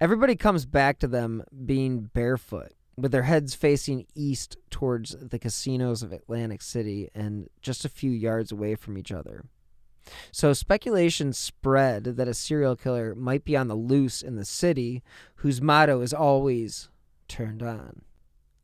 Everybody 0.00 0.36
comes 0.36 0.66
back 0.66 0.98
to 0.98 1.06
them 1.06 1.44
being 1.64 2.10
barefoot, 2.12 2.72
with 2.96 3.12
their 3.12 3.22
heads 3.22 3.54
facing 3.54 4.06
east 4.14 4.56
towards 4.70 5.16
the 5.18 5.38
casinos 5.38 6.02
of 6.02 6.12
Atlantic 6.12 6.60
City 6.60 7.08
and 7.14 7.48
just 7.60 7.84
a 7.84 7.88
few 7.88 8.10
yards 8.10 8.52
away 8.52 8.74
from 8.74 8.98
each 8.98 9.10
other. 9.10 9.44
So 10.30 10.52
speculation 10.52 11.32
spread 11.32 12.04
that 12.04 12.28
a 12.28 12.34
serial 12.34 12.76
killer 12.76 13.14
might 13.14 13.44
be 13.44 13.56
on 13.56 13.68
the 13.68 13.74
loose 13.74 14.20
in 14.20 14.36
the 14.36 14.44
city, 14.44 15.02
whose 15.36 15.62
motto 15.62 16.00
is 16.00 16.12
always 16.12 16.90
turned 17.28 17.62
on. 17.62 18.02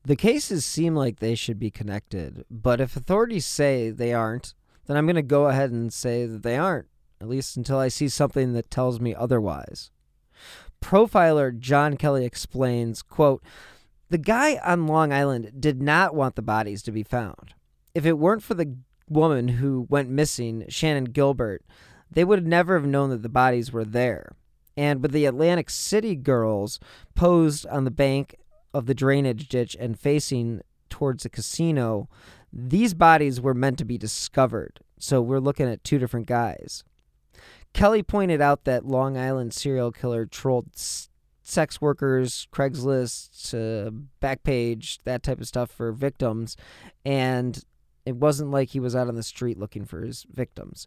The 0.05 0.16
cases 0.16 0.64
seem 0.64 0.94
like 0.94 1.18
they 1.18 1.35
should 1.35 1.59
be 1.59 1.71
connected, 1.71 2.44
but 2.51 2.81
if 2.81 2.97
authorities 2.97 3.47
say 3.47 3.90
they 3.90 4.12
aren't, 4.12 4.55
then 4.88 4.96
I'm 4.96 5.07
going 5.07 5.14
to 5.14 5.22
go 5.22 5.46
ahead 5.46 5.70
and 5.70 5.92
say 5.92 6.27
that 6.27 6.42
they 6.42 6.57
aren't, 6.57 6.88
at 7.20 7.29
least 7.29 7.57
until 7.57 7.79
I 7.79 7.87
see 7.87 8.09
something 8.09 8.55
that 8.55 8.70
tells 8.70 8.98
me 8.98 9.14
otherwise. 9.14 9.92
Profiler 10.83 11.57
John 11.57 11.96
Kelly 11.96 12.24
explains, 12.24 13.03
quote, 13.03 13.42
"The 14.09 14.18
guy 14.18 14.59
on 14.64 14.87
Long 14.88 15.12
Island 15.12 15.53
did 15.61 15.81
not 15.81 16.14
want 16.14 16.35
the 16.35 16.42
bodies 16.42 16.83
to 16.83 16.92
be 16.92 17.03
found. 17.03 17.55
If 17.94 18.07
it 18.07 18.18
weren't 18.18 18.42
for 18.42 18.55
the 18.55 18.77
woman 19.09 19.48
who 19.48 19.87
went 19.88 20.09
missing, 20.11 20.64
Shannan 20.68 21.12
Gilbert, 21.12 21.64
they 22.11 22.24
would 22.24 22.46
never 22.46 22.74
have 22.79 22.87
known 22.87 23.11
that 23.11 23.22
the 23.22 23.29
bodies 23.29 23.72
were 23.72 23.85
there. 23.85 24.33
And 24.77 25.03
with 25.03 25.12
the 25.12 25.27
Atlantic 25.27 25.70
City 25.70 26.14
girls 26.14 26.79
posed 27.14 27.66
on 27.66 27.85
the 27.85 27.90
bank 27.90 28.37
of 28.72 28.87
the 28.87 28.94
drainage 28.94 29.48
ditch 29.48 29.77
and 29.79 29.98
facing 29.98 30.61
towards 30.88 31.24
the 31.24 31.29
casino, 31.29 32.09
these 32.53 32.95
bodies 32.95 33.41
were 33.41 33.55
meant 33.55 33.79
to 33.79 33.85
be 33.85 33.99
discovered. 33.99 34.81
So 34.99 35.21
we're 35.21 35.41
looking 35.41 35.69
at 35.69 35.85
two 35.85 35.99
different 35.99 36.27
guys. 36.27 36.85
Kelly 37.73 38.03
pointed 38.03 38.41
out 38.41 38.65
that 38.65 38.87
Long 38.87 39.17
Island 39.17 39.53
serial 39.53 39.93
killer 39.93 40.27
trolled 40.27 40.71
sex 41.49 41.81
workers, 41.81 42.47
Craigslist, 42.53 43.55
uh, 43.55 43.91
Backpage, 44.21 44.99
that 45.05 45.23
type 45.23 45.41
of 45.41 45.47
stuff 45.47 45.71
for 45.71 45.93
victims, 45.93 46.57
and 47.05 47.65
it 48.05 48.17
wasn't 48.17 48.51
like 48.51 48.71
he 48.71 48.81
was 48.81 48.97
out 48.97 49.09
on 49.09 49.15
the 49.15 49.23
street 49.23 49.59
looking 49.59 49.85
for 49.85 50.03
his 50.03 50.27
victims. 50.31 50.87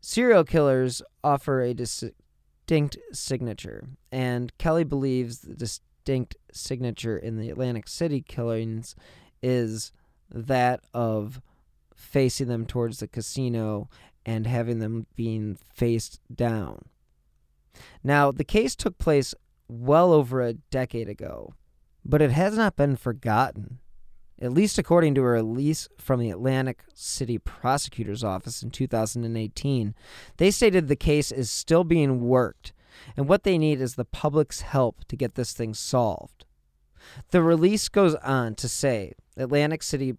Serial 0.00 0.44
killers 0.44 1.02
offer 1.22 1.60
a 1.60 1.74
distinct 1.74 2.98
signature, 3.12 3.88
and 4.10 4.56
Kelly 4.58 4.84
believes 4.84 5.40
the 5.40 5.54
distinct 5.54 6.36
signature 6.52 7.16
in 7.16 7.38
the 7.38 7.50
Atlantic 7.50 7.88
City 7.88 8.22
killings 8.22 8.94
is 9.42 9.92
that 10.30 10.80
of 10.94 11.40
facing 11.94 12.48
them 12.48 12.66
towards 12.66 13.00
the 13.00 13.08
casino 13.08 13.88
and 14.24 14.46
having 14.46 14.78
them 14.78 15.06
being 15.16 15.56
faced 15.72 16.20
down. 16.34 16.84
Now, 18.02 18.30
the 18.30 18.44
case 18.44 18.74
took 18.74 18.98
place 18.98 19.34
well 19.68 20.12
over 20.12 20.40
a 20.40 20.54
decade 20.54 21.08
ago, 21.08 21.54
but 22.04 22.22
it 22.22 22.30
has 22.30 22.56
not 22.56 22.76
been 22.76 22.96
forgotten. 22.96 23.78
At 24.42 24.52
least 24.52 24.78
according 24.78 25.14
to 25.16 25.20
a 25.20 25.24
release 25.24 25.86
from 25.98 26.18
the 26.18 26.30
Atlantic 26.30 26.82
City 26.94 27.38
Prosecutor's 27.38 28.24
Office 28.24 28.62
in 28.62 28.70
2018, 28.70 29.94
they 30.38 30.50
stated 30.50 30.88
the 30.88 30.96
case 30.96 31.30
is 31.30 31.50
still 31.50 31.84
being 31.84 32.22
worked, 32.22 32.72
and 33.16 33.28
what 33.28 33.42
they 33.42 33.58
need 33.58 33.80
is 33.80 33.94
the 33.94 34.04
public's 34.04 34.62
help 34.62 35.04
to 35.08 35.16
get 35.16 35.34
this 35.34 35.52
thing 35.52 35.74
solved. 35.74 36.46
The 37.30 37.42
release 37.42 37.88
goes 37.88 38.14
on 38.16 38.54
to 38.56 38.68
say 38.68 39.14
Atlantic 39.36 39.82
City 39.82 40.16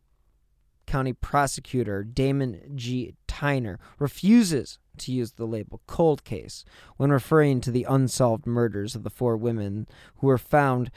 County 0.85 1.13
Prosecutor 1.13 2.03
Damon 2.03 2.61
G. 2.75 3.15
Tyner 3.27 3.77
refuses 3.97 4.77
to 4.97 5.11
use 5.11 5.33
the 5.33 5.45
label 5.45 5.81
cold 5.87 6.23
case 6.23 6.65
when 6.97 7.11
referring 7.11 7.61
to 7.61 7.71
the 7.71 7.85
unsolved 7.87 8.45
murders 8.45 8.95
of 8.95 9.03
the 9.03 9.09
four 9.09 9.37
women 9.37 9.87
who 10.17 10.27
were 10.27 10.37
found 10.37 10.91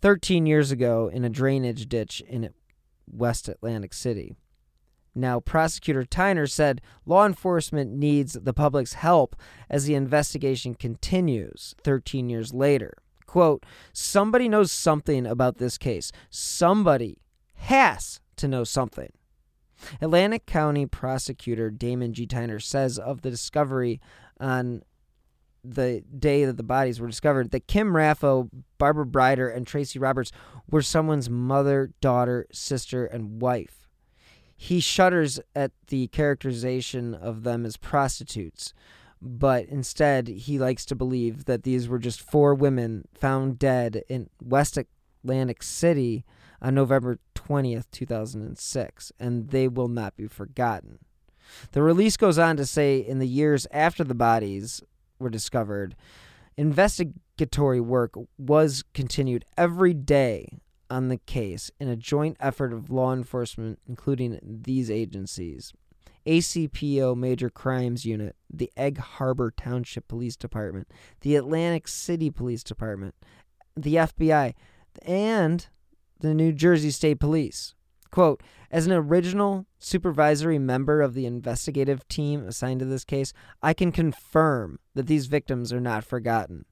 13 0.00 0.46
years 0.46 0.70
ago 0.70 1.08
in 1.12 1.24
a 1.24 1.30
drainage 1.30 1.88
ditch 1.88 2.20
in 2.28 2.50
West 3.10 3.48
Atlantic 3.48 3.94
City. 3.94 4.34
Now, 5.14 5.40
Prosecutor 5.40 6.04
Tyner 6.04 6.48
said 6.48 6.80
law 7.04 7.26
enforcement 7.26 7.92
needs 7.92 8.34
the 8.34 8.52
public's 8.52 8.92
help 8.94 9.34
as 9.68 9.84
the 9.84 9.94
investigation 9.94 10.74
continues 10.74 11.74
13 11.82 12.28
years 12.28 12.54
later. 12.54 12.94
Quote, 13.28 13.64
somebody 13.92 14.48
knows 14.48 14.72
something 14.72 15.26
about 15.26 15.58
this 15.58 15.76
case. 15.76 16.10
Somebody 16.30 17.18
has 17.56 18.20
to 18.36 18.48
know 18.48 18.64
something. 18.64 19.12
Atlantic 20.00 20.46
County 20.46 20.86
Prosecutor 20.86 21.70
Damon 21.70 22.14
G. 22.14 22.26
Tyner 22.26 22.60
says 22.60 22.98
of 22.98 23.20
the 23.20 23.30
discovery 23.30 24.00
on 24.40 24.82
the 25.62 26.02
day 26.18 26.46
that 26.46 26.56
the 26.56 26.62
bodies 26.62 27.00
were 27.00 27.06
discovered 27.06 27.50
that 27.50 27.68
Kim 27.68 27.92
Raffo, 27.92 28.48
Barbara 28.78 29.04
Breidor, 29.04 29.54
and 29.54 29.66
Tracy 29.66 29.98
Roberts 29.98 30.32
were 30.70 30.80
someone's 30.80 31.28
mother, 31.28 31.92
daughter, 32.00 32.46
sister, 32.50 33.04
and 33.04 33.42
wife. 33.42 33.90
He 34.56 34.80
shudders 34.80 35.38
at 35.54 35.72
the 35.88 36.06
characterization 36.08 37.14
of 37.14 37.42
them 37.42 37.66
as 37.66 37.76
prostitutes, 37.76 38.72
but 39.20 39.66
instead 39.66 40.28
he 40.28 40.58
likes 40.58 40.84
to 40.86 40.94
believe 40.94 41.44
that 41.46 41.62
these 41.62 41.88
were 41.88 41.98
just 41.98 42.20
four 42.20 42.54
women 42.54 43.04
found 43.14 43.58
dead 43.58 44.02
in 44.08 44.28
West 44.42 44.78
Atlantic 44.78 45.62
City 45.62 46.24
on 46.60 46.74
November 46.74 47.18
20th, 47.34 47.84
2006, 47.90 49.12
and 49.18 49.50
they 49.50 49.68
will 49.68 49.88
not 49.88 50.16
be 50.16 50.26
forgotten. 50.26 50.98
The 51.72 51.82
release 51.82 52.16
goes 52.16 52.38
on 52.38 52.56
to 52.58 52.66
say 52.66 52.98
in 52.98 53.18
the 53.18 53.28
years 53.28 53.66
after 53.70 54.04
the 54.04 54.14
bodies 54.14 54.82
were 55.18 55.30
discovered, 55.30 55.96
investigatory 56.56 57.80
work 57.80 58.14
was 58.36 58.84
continued 58.92 59.44
every 59.56 59.94
day 59.94 60.60
on 60.90 61.08
the 61.08 61.16
case 61.18 61.70
in 61.80 61.88
a 61.88 61.96
joint 61.96 62.36
effort 62.40 62.72
of 62.72 62.90
law 62.90 63.12
enforcement, 63.12 63.78
including 63.88 64.38
these 64.42 64.90
agencies 64.90 65.72
ACPO 66.28 67.16
Major 67.16 67.48
Crimes 67.48 68.04
Unit, 68.04 68.36
the 68.52 68.70
Egg 68.76 68.98
Harbor 68.98 69.50
Township 69.50 70.06
Police 70.08 70.36
Department, 70.36 70.86
the 71.22 71.36
Atlantic 71.36 71.88
City 71.88 72.30
Police 72.30 72.62
Department, 72.62 73.14
the 73.74 73.94
FBI, 73.94 74.52
and 75.02 75.68
the 76.20 76.34
New 76.34 76.52
Jersey 76.52 76.90
State 76.90 77.18
Police. 77.18 77.74
Quote, 78.10 78.42
as 78.70 78.86
an 78.86 78.92
original 78.92 79.64
supervisory 79.78 80.58
member 80.58 81.00
of 81.00 81.14
the 81.14 81.24
investigative 81.24 82.06
team 82.08 82.46
assigned 82.46 82.80
to 82.80 82.86
this 82.86 83.04
case, 83.04 83.32
I 83.62 83.72
can 83.72 83.90
confirm 83.90 84.80
that 84.94 85.06
these 85.06 85.26
victims 85.26 85.72
are 85.72 85.80
not 85.80 86.04
forgotten. 86.04 86.66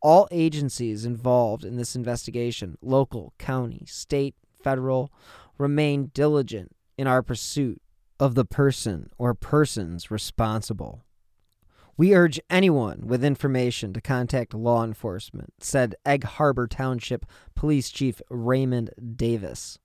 All 0.00 0.26
agencies 0.30 1.04
involved 1.04 1.64
in 1.64 1.76
this 1.76 1.94
investigation, 1.94 2.78
local, 2.80 3.34
county, 3.38 3.84
state, 3.86 4.34
federal, 4.62 5.12
remain 5.58 6.10
diligent 6.14 6.74
in 6.96 7.06
our 7.06 7.22
pursuit 7.22 7.82
of 8.22 8.36
the 8.36 8.44
person 8.44 9.10
or 9.18 9.34
persons 9.34 10.08
responsible. 10.08 11.02
We 11.96 12.14
urge 12.14 12.38
anyone 12.48 13.08
with 13.08 13.24
information 13.24 13.92
to 13.94 14.00
contact 14.00 14.54
law 14.54 14.84
enforcement, 14.84 15.54
said 15.58 15.96
Egg 16.06 16.22
Harbor 16.22 16.68
Township 16.68 17.26
Police 17.56 17.90
Chief 17.90 18.22
Raymond 18.30 18.90
Davis. 19.16 19.80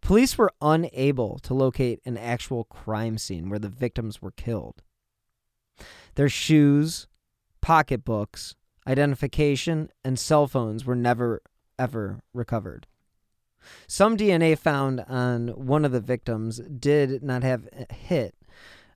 Police 0.00 0.38
were 0.38 0.54
unable 0.62 1.38
to 1.40 1.52
locate 1.52 2.00
an 2.06 2.16
actual 2.16 2.64
crime 2.64 3.18
scene 3.18 3.50
where 3.50 3.58
the 3.58 3.68
victims 3.68 4.22
were 4.22 4.30
killed. 4.30 4.82
Their 6.14 6.30
shoes, 6.30 7.08
pocketbooks, 7.60 8.54
identification, 8.86 9.90
and 10.02 10.18
cell 10.18 10.46
phones 10.46 10.86
were 10.86 10.96
never, 10.96 11.42
ever 11.78 12.20
recovered. 12.32 12.86
Some 13.86 14.16
DNA 14.16 14.58
found 14.58 15.00
on 15.08 15.48
one 15.48 15.84
of 15.84 15.92
the 15.92 16.00
victims 16.00 16.60
did 16.60 17.22
not 17.22 17.42
have 17.42 17.68
a 17.72 17.92
hit 17.92 18.34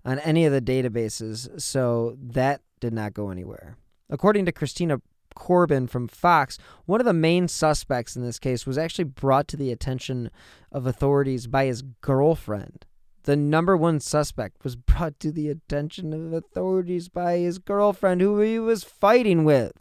on 0.05 0.19
any 0.21 0.45
of 0.45 0.53
the 0.53 0.63
databases, 0.63 1.61
so 1.61 2.17
that 2.21 2.63
did 2.81 2.93
not 2.93 3.15
go 3.15 3.31
anywhere. 3.31 3.77
According 4.09 4.47
to 4.47 4.53
Christina 4.53 5.01
Corbin 5.35 5.87
from 5.87 6.09
Fox, 6.09 6.59
one 6.87 7.01
of 7.01 7.07
the 7.07 7.13
main 7.13 7.49
suspects 7.49 8.17
in 8.17 8.23
this 8.23 8.39
case 8.39 8.67
was 8.67 8.79
actually 8.79 9.05
brought 9.05 9.47
to 9.49 9.57
the 9.57 9.71
attention 9.71 10.31
of 10.73 10.87
authorities 10.87 11.47
by 11.47 11.67
his 11.67 11.83
girlfriend. 11.83 12.87
The 13.25 13.37
number 13.37 13.77
one 13.77 14.01
suspect 14.01 14.65
was 14.65 14.77
brought 14.77 15.21
to 15.21 15.31
the 15.31 15.49
attention 15.49 16.13
of 16.13 16.33
authorities 16.33 17.09
by 17.09 17.37
his 17.37 17.59
girlfriend, 17.59 18.21
who 18.21 18.41
he 18.41 18.59
was 18.59 18.83
fighting 18.83 19.45
with. 19.45 19.73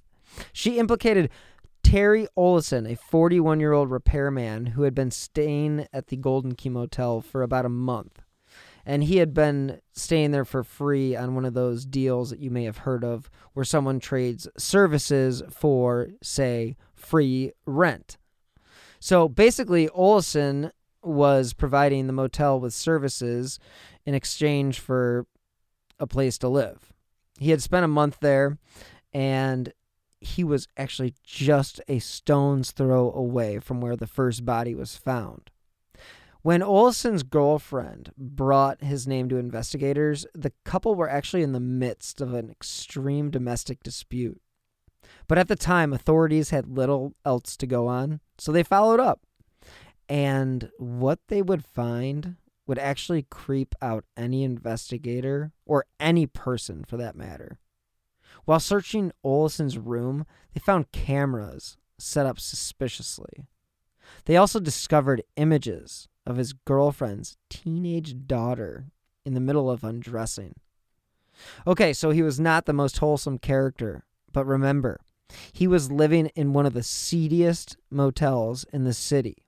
She 0.53 0.77
implicated 0.77 1.29
Terry 1.89 2.27
Olson, 2.35 2.85
a 2.85 2.95
41 2.95 3.59
year 3.59 3.73
old 3.73 3.89
repairman 3.89 4.67
who 4.67 4.83
had 4.83 4.93
been 4.93 5.09
staying 5.09 5.87
at 5.91 6.07
the 6.07 6.17
Golden 6.17 6.53
Key 6.53 6.69
Motel 6.69 7.19
for 7.19 7.41
about 7.41 7.65
a 7.65 7.69
month 7.69 8.21
And 8.85 9.03
he 9.03 9.17
had 9.17 9.33
been 9.33 9.81
staying 9.91 10.29
there 10.29 10.45
for 10.45 10.63
free 10.63 11.15
on 11.15 11.33
one 11.33 11.45
of 11.45 11.55
those 11.55 11.87
deals 11.87 12.29
that 12.29 12.37
you 12.37 12.51
may 12.51 12.65
have 12.65 12.77
heard 12.77 13.03
of 13.03 13.31
where 13.53 13.65
someone 13.65 13.99
trades 13.99 14.47
services 14.55 15.41
for, 15.49 16.09
say, 16.21 16.77
free 16.93 17.53
rent. 17.65 18.19
So 18.99 19.27
basically, 19.27 19.89
Olson 19.89 20.71
was 21.01 21.53
providing 21.53 22.05
the 22.05 22.13
motel 22.13 22.59
with 22.59 22.75
services 22.75 23.57
in 24.05 24.13
exchange 24.13 24.79
for 24.79 25.25
a 25.99 26.05
place 26.05 26.37
to 26.37 26.49
live. 26.49 26.93
He 27.39 27.49
had 27.49 27.63
spent 27.63 27.83
a 27.83 27.87
month 27.87 28.19
there 28.21 28.59
and 29.11 29.73
he 30.21 30.43
was 30.43 30.67
actually 30.77 31.13
just 31.23 31.81
a 31.87 31.99
stone's 31.99 32.71
throw 32.71 33.11
away 33.11 33.59
from 33.59 33.81
where 33.81 33.95
the 33.95 34.07
first 34.07 34.45
body 34.45 34.75
was 34.75 34.95
found. 34.95 35.49
When 36.41 36.63
Olson's 36.63 37.23
girlfriend 37.23 38.13
brought 38.17 38.81
his 38.81 39.05
name 39.05 39.27
to 39.29 39.37
investigators, 39.37 40.25
the 40.33 40.53
couple 40.63 40.95
were 40.95 41.09
actually 41.09 41.43
in 41.43 41.51
the 41.51 41.59
midst 41.59 42.21
of 42.21 42.33
an 42.33 42.49
extreme 42.49 43.29
domestic 43.29 43.83
dispute. 43.83 44.41
But 45.27 45.37
at 45.37 45.49
the 45.49 45.55
time, 45.55 45.91
authorities 45.91 46.51
had 46.51 46.67
little 46.67 47.13
else 47.25 47.57
to 47.57 47.67
go 47.67 47.87
on, 47.87 48.21
so 48.37 48.51
they 48.51 48.63
followed 48.63 48.99
up. 48.99 49.21
And 50.07 50.71
what 50.77 51.19
they 51.27 51.41
would 51.41 51.65
find 51.65 52.35
would 52.65 52.79
actually 52.79 53.23
creep 53.29 53.75
out 53.81 54.05
any 54.15 54.43
investigator 54.43 55.51
or 55.65 55.85
any 55.99 56.25
person 56.25 56.85
for 56.87 56.97
that 56.97 57.15
matter. 57.15 57.59
While 58.49 58.59
searching 58.59 59.11
Olson's 59.23 59.77
room, 59.77 60.25
they 60.55 60.59
found 60.59 60.91
cameras 60.91 61.77
set 61.99 62.25
up 62.25 62.39
suspiciously. 62.39 63.45
They 64.25 64.37
also 64.37 64.59
discovered 64.59 65.21
images 65.35 66.07
of 66.25 66.37
his 66.37 66.53
girlfriend's 66.53 67.37
teenage 67.51 68.25
daughter 68.25 68.85
in 69.23 69.35
the 69.35 69.39
middle 69.39 69.69
of 69.69 69.83
undressing. 69.83 70.55
Okay, 71.67 71.93
so 71.93 72.09
he 72.09 72.23
was 72.23 72.39
not 72.39 72.65
the 72.65 72.73
most 72.73 72.97
wholesome 72.97 73.37
character, 73.37 74.03
but 74.33 74.47
remember, 74.47 74.99
he 75.53 75.67
was 75.67 75.91
living 75.91 76.31
in 76.33 76.51
one 76.51 76.65
of 76.65 76.73
the 76.73 76.81
seediest 76.81 77.77
motels 77.91 78.65
in 78.73 78.83
the 78.83 78.95
city. 78.95 79.45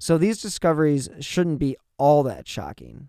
So 0.00 0.18
these 0.18 0.42
discoveries 0.42 1.08
shouldn't 1.20 1.60
be 1.60 1.76
all 1.96 2.24
that 2.24 2.48
shocking. 2.48 3.08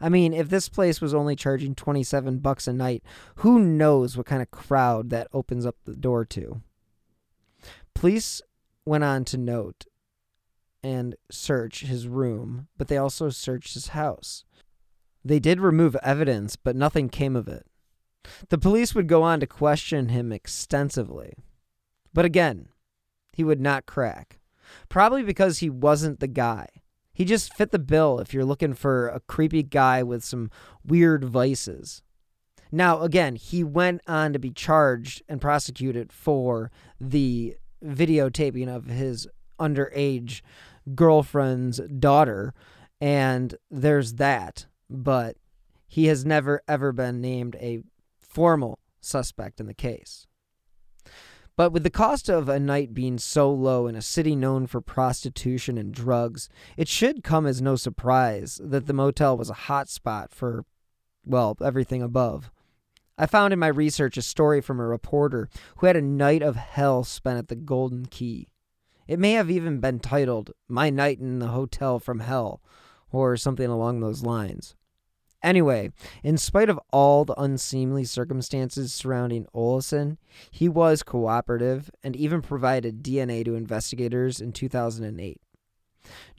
I 0.00 0.08
mean, 0.08 0.32
if 0.32 0.48
this 0.48 0.68
place 0.68 1.00
was 1.00 1.14
only 1.14 1.36
charging 1.36 1.74
27 1.74 2.38
bucks 2.38 2.66
a 2.66 2.72
night, 2.72 3.02
who 3.36 3.58
knows 3.58 4.16
what 4.16 4.26
kind 4.26 4.42
of 4.42 4.50
crowd 4.50 5.10
that 5.10 5.28
opens 5.32 5.64
up 5.64 5.76
the 5.84 5.94
door 5.94 6.24
to. 6.26 6.60
Police 7.94 8.42
went 8.84 9.04
on 9.04 9.24
to 9.26 9.38
note 9.38 9.86
and 10.82 11.16
search 11.30 11.80
his 11.80 12.06
room, 12.06 12.68
but 12.76 12.88
they 12.88 12.96
also 12.96 13.30
searched 13.30 13.74
his 13.74 13.88
house. 13.88 14.44
They 15.24 15.40
did 15.40 15.60
remove 15.60 15.96
evidence, 16.02 16.56
but 16.56 16.76
nothing 16.76 17.08
came 17.08 17.34
of 17.34 17.48
it. 17.48 17.66
The 18.48 18.58
police 18.58 18.94
would 18.94 19.08
go 19.08 19.22
on 19.22 19.40
to 19.40 19.46
question 19.46 20.10
him 20.10 20.30
extensively. 20.30 21.34
But 22.12 22.24
again, 22.24 22.68
he 23.32 23.42
would 23.42 23.60
not 23.60 23.86
crack. 23.86 24.38
Probably 24.88 25.22
because 25.22 25.58
he 25.58 25.70
wasn't 25.70 26.20
the 26.20 26.28
guy. 26.28 26.68
He 27.16 27.24
just 27.24 27.54
fit 27.54 27.70
the 27.70 27.78
bill 27.78 28.18
if 28.18 28.34
you're 28.34 28.44
looking 28.44 28.74
for 28.74 29.08
a 29.08 29.20
creepy 29.20 29.62
guy 29.62 30.02
with 30.02 30.22
some 30.22 30.50
weird 30.84 31.24
vices. 31.24 32.02
Now, 32.70 33.00
again, 33.00 33.36
he 33.36 33.64
went 33.64 34.02
on 34.06 34.34
to 34.34 34.38
be 34.38 34.50
charged 34.50 35.22
and 35.26 35.40
prosecuted 35.40 36.12
for 36.12 36.70
the 37.00 37.56
videotaping 37.82 38.68
of 38.68 38.84
his 38.84 39.26
underage 39.58 40.42
girlfriend's 40.94 41.78
daughter, 41.78 42.52
and 43.00 43.54
there's 43.70 44.16
that. 44.16 44.66
But 44.90 45.38
he 45.88 46.08
has 46.08 46.26
never, 46.26 46.60
ever 46.68 46.92
been 46.92 47.22
named 47.22 47.56
a 47.56 47.80
formal 48.20 48.78
suspect 49.00 49.58
in 49.58 49.68
the 49.68 49.72
case. 49.72 50.26
But 51.56 51.72
with 51.72 51.84
the 51.84 51.90
cost 51.90 52.28
of 52.28 52.50
a 52.50 52.60
night 52.60 52.92
being 52.92 53.16
so 53.16 53.50
low 53.50 53.86
in 53.86 53.96
a 53.96 54.02
city 54.02 54.36
known 54.36 54.66
for 54.66 54.82
prostitution 54.82 55.78
and 55.78 55.92
drugs, 55.92 56.50
it 56.76 56.86
should 56.86 57.24
come 57.24 57.46
as 57.46 57.62
no 57.62 57.76
surprise 57.76 58.60
that 58.62 58.86
the 58.86 58.92
motel 58.92 59.38
was 59.38 59.48
a 59.48 59.54
hot 59.54 59.88
spot 59.88 60.32
for, 60.32 60.66
well, 61.24 61.56
everything 61.64 62.02
above. 62.02 62.50
I 63.16 63.24
found 63.24 63.54
in 63.54 63.58
my 63.58 63.68
research 63.68 64.18
a 64.18 64.22
story 64.22 64.60
from 64.60 64.78
a 64.78 64.86
reporter 64.86 65.48
who 65.76 65.86
had 65.86 65.96
a 65.96 66.02
night 66.02 66.42
of 66.42 66.56
hell 66.56 67.04
spent 67.04 67.38
at 67.38 67.48
the 67.48 67.56
Golden 67.56 68.04
Key. 68.04 68.48
It 69.08 69.18
may 69.18 69.32
have 69.32 69.50
even 69.50 69.80
been 69.80 70.00
titled 70.00 70.50
My 70.68 70.90
Night 70.90 71.20
in 71.20 71.38
the 71.38 71.48
Hotel 71.48 71.98
from 71.98 72.20
Hell, 72.20 72.60
or 73.10 73.34
something 73.38 73.70
along 73.70 74.00
those 74.00 74.22
lines. 74.22 74.74
Anyway, 75.42 75.92
in 76.22 76.36
spite 76.36 76.68
of 76.68 76.80
all 76.92 77.24
the 77.24 77.40
unseemly 77.40 78.04
circumstances 78.04 78.92
surrounding 78.92 79.46
Olson, 79.52 80.18
he 80.50 80.68
was 80.68 81.02
cooperative 81.02 81.90
and 82.02 82.16
even 82.16 82.42
provided 82.42 83.02
DNA 83.02 83.44
to 83.44 83.54
investigators 83.54 84.40
in 84.40 84.52
2008. 84.52 85.40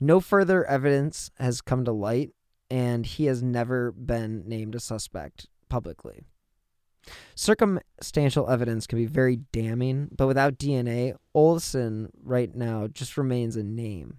No 0.00 0.20
further 0.20 0.64
evidence 0.64 1.30
has 1.38 1.60
come 1.60 1.84
to 1.84 1.92
light, 1.92 2.30
and 2.70 3.06
he 3.06 3.26
has 3.26 3.42
never 3.42 3.92
been 3.92 4.42
named 4.46 4.74
a 4.74 4.80
suspect 4.80 5.46
publicly. 5.68 6.24
Circumstantial 7.34 8.50
evidence 8.50 8.86
can 8.86 8.98
be 8.98 9.06
very 9.06 9.36
damning, 9.52 10.08
but 10.14 10.26
without 10.26 10.58
DNA, 10.58 11.14
Olson 11.34 12.10
right 12.22 12.54
now 12.54 12.86
just 12.86 13.16
remains 13.16 13.56
a 13.56 13.62
name. 13.62 14.18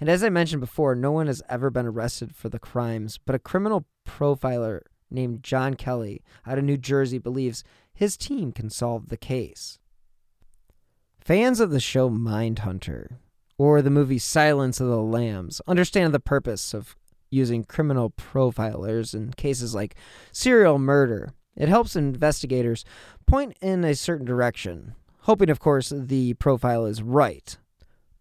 And 0.00 0.08
as 0.08 0.22
I 0.22 0.28
mentioned 0.28 0.60
before, 0.60 0.94
no 0.94 1.12
one 1.12 1.26
has 1.26 1.42
ever 1.48 1.70
been 1.70 1.86
arrested 1.86 2.34
for 2.34 2.48
the 2.48 2.58
crimes, 2.58 3.18
but 3.18 3.34
a 3.34 3.40
criminal 3.40 3.86
profiler 4.06 4.80
named 5.10 5.42
John 5.42 5.74
Kelly 5.74 6.22
out 6.46 6.58
of 6.58 6.64
New 6.64 6.76
Jersey 6.76 7.18
believes 7.18 7.64
his 7.92 8.16
team 8.16 8.52
can 8.52 8.70
solve 8.70 9.08
the 9.08 9.16
case. 9.16 9.78
Fans 11.20 11.60
of 11.60 11.70
the 11.70 11.80
show 11.80 12.08
Mindhunter 12.08 13.18
or 13.58 13.82
the 13.82 13.90
movie 13.90 14.18
Silence 14.18 14.80
of 14.80 14.88
the 14.88 15.02
Lambs 15.02 15.60
understand 15.66 16.14
the 16.14 16.20
purpose 16.20 16.72
of 16.72 16.96
using 17.30 17.62
criminal 17.62 18.10
profilers 18.10 19.14
in 19.14 19.32
cases 19.32 19.74
like 19.74 19.94
serial 20.32 20.78
murder. 20.78 21.34
It 21.56 21.68
helps 21.68 21.94
investigators 21.94 22.84
point 23.26 23.56
in 23.60 23.84
a 23.84 23.94
certain 23.94 24.26
direction, 24.26 24.94
hoping, 25.20 25.50
of 25.50 25.60
course, 25.60 25.92
the 25.94 26.34
profile 26.34 26.86
is 26.86 27.02
right. 27.02 27.56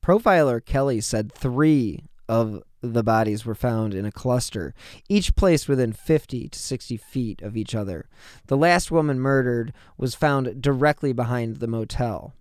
Profiler 0.04 0.64
Kelly 0.64 1.02
said 1.02 1.32
three 1.32 2.06
of 2.28 2.64
the 2.82 3.04
bodies 3.04 3.46
were 3.46 3.56
found 3.56 3.94
in 3.94 4.06
a 4.06 4.12
cluster, 4.12 4.74
each 5.10 5.36
placed 5.36 5.68
within 5.68 5.92
50 5.92 6.50
to 6.50 6.60
60 6.60 6.98
feet 6.98 7.42
of 7.42 7.58
each 7.58 7.76
other. 7.76 8.08
The 8.48 8.58
last 8.58 8.92
woman 8.92 9.20
murdered 9.20 9.74
was 9.98 10.16
found 10.16 10.62
directly 10.62 11.12
behind 11.12 11.58
the 11.58 11.68
motel. 11.68 12.34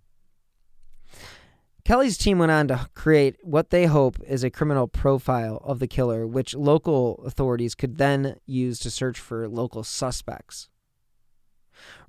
Kelly's 1.85 2.19
team 2.19 2.39
went 2.39 2.53
on 2.53 2.69
to 2.69 2.87
create 2.95 3.37
what 3.43 3.71
they 3.71 3.87
hope 3.87 4.19
is 4.27 4.45
a 4.45 4.51
criminal 4.51 4.87
profile 4.87 5.61
of 5.65 5.79
the 5.79 5.87
killer, 5.87 6.27
which 6.27 6.55
local 6.55 7.23
authorities 7.25 7.75
could 7.75 7.97
then 7.97 8.37
use 8.45 8.79
to 8.81 8.91
search 8.91 9.19
for 9.19 9.49
local 9.49 9.83
suspects. 9.83 10.69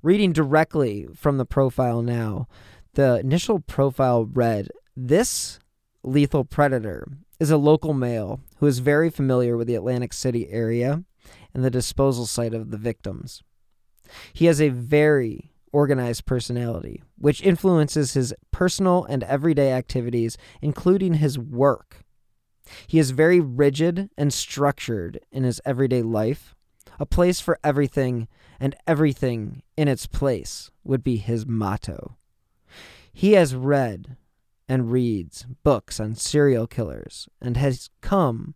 Reading 0.02 0.32
directly 0.32 1.08
from 1.14 1.38
the 1.38 1.46
profile 1.46 2.02
now, 2.02 2.46
the 2.92 3.20
initial 3.20 3.60
profile 3.60 4.26
read 4.26 4.68
This 4.96 5.58
lethal 6.02 6.44
predator 6.44 7.06
is 7.38 7.50
a 7.50 7.56
local 7.56 7.94
male 7.94 8.40
who 8.56 8.66
is 8.66 8.80
very 8.80 9.08
familiar 9.08 9.56
with 9.56 9.66
the 9.66 9.74
Atlantic 9.74 10.12
City 10.12 10.48
area 10.50 11.04
and 11.54 11.64
the 11.64 11.70
disposal 11.70 12.26
site 12.26 12.54
of 12.54 12.70
the 12.70 12.76
victims. 12.76 13.42
He 14.32 14.46
has 14.46 14.60
a 14.60 14.68
very 14.68 15.52
organized 15.72 16.26
personality, 16.26 17.02
which 17.16 17.42
influences 17.42 18.14
his 18.14 18.34
personal 18.50 19.04
and 19.04 19.22
everyday 19.22 19.72
activities, 19.72 20.36
including 20.60 21.14
his 21.14 21.38
work. 21.38 22.04
He 22.86 22.98
is 22.98 23.12
very 23.12 23.40
rigid 23.40 24.10
and 24.16 24.32
structured 24.32 25.20
in 25.30 25.44
his 25.44 25.60
everyday 25.64 26.02
life. 26.02 26.54
A 26.98 27.06
place 27.06 27.40
for 27.40 27.58
everything 27.62 28.28
and 28.58 28.74
everything 28.86 29.62
in 29.76 29.88
its 29.88 30.06
place 30.06 30.70
would 30.84 31.02
be 31.02 31.16
his 31.16 31.46
motto. 31.46 32.16
He 33.12 33.32
has 33.32 33.54
read 33.54 34.16
and 34.70 34.92
reads 34.92 35.46
books 35.64 35.98
on 35.98 36.14
serial 36.14 36.68
killers 36.68 37.28
and 37.42 37.56
has 37.56 37.90
come 38.00 38.54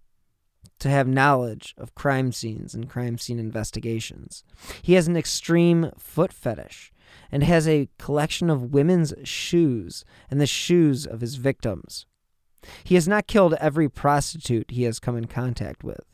to 0.79 0.89
have 0.89 1.09
knowledge 1.09 1.75
of 1.77 1.97
crime 1.97 2.31
scenes 2.31 2.73
and 2.73 2.89
crime 2.89 3.19
scene 3.19 3.41
investigations. 3.41 4.45
He 4.81 4.93
has 4.93 5.09
an 5.09 5.17
extreme 5.17 5.91
foot 5.99 6.33
fetish 6.33 6.93
and 7.33 7.43
has 7.43 7.67
a 7.67 7.89
collection 7.99 8.49
of 8.49 8.73
women's 8.73 9.13
shoes 9.25 10.05
and 10.31 10.41
the 10.41 10.47
shoes 10.47 11.05
of 11.05 11.21
his 11.21 11.35
victims. 11.35 12.07
He 12.85 12.95
has 12.95 13.09
not 13.09 13.27
killed 13.27 13.55
every 13.55 13.89
prostitute 13.89 14.71
he 14.71 14.85
has 14.85 15.01
come 15.01 15.17
in 15.17 15.25
contact 15.25 15.83
with. 15.83 16.05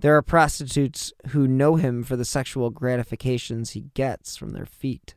There 0.00 0.16
are 0.16 0.22
prostitutes 0.22 1.12
who 1.28 1.46
know 1.46 1.74
him 1.76 2.04
for 2.04 2.16
the 2.16 2.24
sexual 2.24 2.70
gratifications 2.70 3.72
he 3.72 3.90
gets 3.92 4.34
from 4.34 4.52
their 4.52 4.64
feet. 4.64 5.14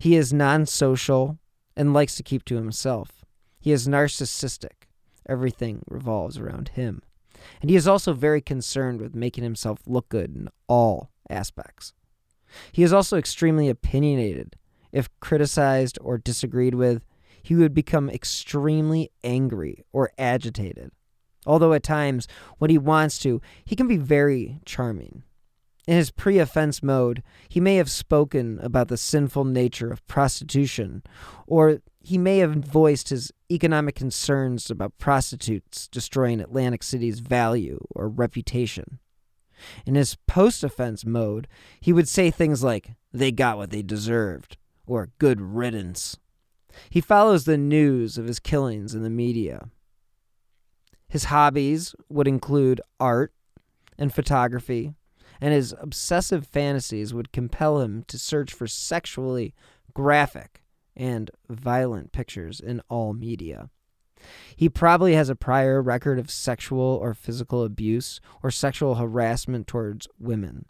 He 0.00 0.16
is 0.16 0.32
non 0.32 0.66
social 0.66 1.38
and 1.76 1.94
likes 1.94 2.16
to 2.16 2.24
keep 2.24 2.44
to 2.46 2.56
himself. 2.56 3.19
He 3.60 3.72
is 3.72 3.86
narcissistic. 3.86 4.88
Everything 5.28 5.82
revolves 5.88 6.38
around 6.38 6.70
him. 6.70 7.02
And 7.60 7.70
he 7.70 7.76
is 7.76 7.86
also 7.86 8.12
very 8.12 8.40
concerned 8.40 9.00
with 9.00 9.14
making 9.14 9.44
himself 9.44 9.80
look 9.86 10.08
good 10.08 10.34
in 10.34 10.48
all 10.66 11.10
aspects. 11.28 11.92
He 12.72 12.82
is 12.82 12.92
also 12.92 13.16
extremely 13.16 13.68
opinionated. 13.68 14.56
If 14.92 15.08
criticized 15.20 15.98
or 16.00 16.18
disagreed 16.18 16.74
with, 16.74 17.04
he 17.42 17.54
would 17.54 17.74
become 17.74 18.10
extremely 18.10 19.10
angry 19.22 19.84
or 19.92 20.10
agitated. 20.18 20.90
Although 21.46 21.72
at 21.72 21.82
times, 21.82 22.28
when 22.58 22.70
he 22.70 22.78
wants 22.78 23.18
to, 23.20 23.40
he 23.64 23.76
can 23.76 23.88
be 23.88 23.96
very 23.96 24.60
charming. 24.64 25.22
In 25.86 25.96
his 25.96 26.10
pre 26.10 26.38
offense 26.38 26.82
mode, 26.82 27.22
he 27.48 27.60
may 27.60 27.76
have 27.76 27.90
spoken 27.90 28.58
about 28.62 28.88
the 28.88 28.96
sinful 28.96 29.44
nature 29.44 29.90
of 29.90 30.06
prostitution, 30.06 31.02
or 31.46 31.80
he 32.02 32.16
may 32.16 32.38
have 32.38 32.54
voiced 32.54 33.10
his 33.10 33.32
economic 33.50 33.94
concerns 33.94 34.70
about 34.70 34.96
prostitutes 34.98 35.86
destroying 35.86 36.40
Atlantic 36.40 36.82
City's 36.82 37.20
value 37.20 37.78
or 37.90 38.08
reputation. 38.08 38.98
In 39.84 39.94
his 39.94 40.16
post 40.26 40.64
offense 40.64 41.04
mode, 41.04 41.46
he 41.80 41.92
would 41.92 42.08
say 42.08 42.30
things 42.30 42.64
like, 42.64 42.92
they 43.12 43.30
got 43.30 43.58
what 43.58 43.70
they 43.70 43.82
deserved, 43.82 44.56
or 44.86 45.10
good 45.18 45.40
riddance. 45.40 46.16
He 46.88 47.02
follows 47.02 47.44
the 47.44 47.58
news 47.58 48.16
of 48.16 48.26
his 48.26 48.40
killings 48.40 48.94
in 48.94 49.02
the 49.02 49.10
media. 49.10 49.68
His 51.08 51.24
hobbies 51.24 51.94
would 52.08 52.28
include 52.28 52.80
art 52.98 53.34
and 53.98 54.14
photography, 54.14 54.94
and 55.40 55.52
his 55.52 55.74
obsessive 55.78 56.46
fantasies 56.46 57.12
would 57.12 57.32
compel 57.32 57.80
him 57.80 58.04
to 58.08 58.18
search 58.18 58.54
for 58.54 58.66
sexually 58.66 59.52
graphic 59.92 60.62
and 60.96 61.30
violent 61.48 62.12
pictures 62.12 62.60
in 62.60 62.82
all 62.88 63.12
media. 63.12 63.70
He 64.54 64.68
probably 64.68 65.14
has 65.14 65.28
a 65.28 65.36
prior 65.36 65.80
record 65.80 66.18
of 66.18 66.30
sexual 66.30 66.80
or 66.80 67.14
physical 67.14 67.64
abuse 67.64 68.20
or 68.42 68.50
sexual 68.50 68.96
harassment 68.96 69.66
towards 69.66 70.08
women. 70.18 70.66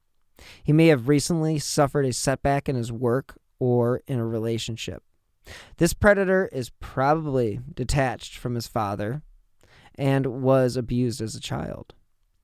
He 0.62 0.72
may 0.72 0.86
have 0.86 1.08
recently 1.08 1.58
suffered 1.58 2.06
a 2.06 2.12
setback 2.12 2.68
in 2.68 2.76
his 2.76 2.92
work 2.92 3.38
or 3.58 4.02
in 4.06 4.18
a 4.18 4.26
relationship. 4.26 5.02
This 5.78 5.94
predator 5.94 6.48
is 6.52 6.70
probably 6.80 7.60
detached 7.74 8.36
from 8.36 8.54
his 8.54 8.66
father 8.66 9.22
and 9.96 10.42
was 10.42 10.76
abused 10.76 11.20
as 11.20 11.34
a 11.34 11.40
child. 11.40 11.94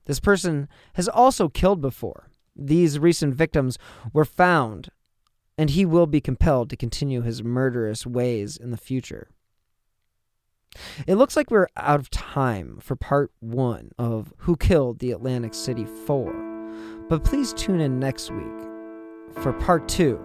This 0.05 0.19
person 0.19 0.67
has 0.93 1.07
also 1.07 1.49
killed 1.49 1.81
before. 1.81 2.29
These 2.55 2.99
recent 2.99 3.35
victims 3.35 3.77
were 4.13 4.25
found, 4.25 4.89
and 5.57 5.71
he 5.71 5.85
will 5.85 6.05
be 6.05 6.21
compelled 6.21 6.69
to 6.69 6.77
continue 6.77 7.21
his 7.21 7.43
murderous 7.43 8.05
ways 8.05 8.57
in 8.57 8.71
the 8.71 8.77
future. 8.77 9.29
It 11.07 11.15
looks 11.15 11.35
like 11.35 11.49
we're 11.49 11.67
out 11.75 11.99
of 11.99 12.11
time 12.11 12.77
for 12.79 12.95
part 12.95 13.31
one 13.39 13.91
of 13.97 14.33
Who 14.39 14.55
Killed 14.55 14.99
the 14.99 15.11
Atlantic 15.11 15.53
City 15.53 15.85
Four, 16.05 16.33
but 17.09 17.23
please 17.23 17.53
tune 17.53 17.81
in 17.81 17.99
next 17.99 18.31
week 18.31 18.45
for 19.41 19.53
part 19.53 19.87
two 19.87 20.19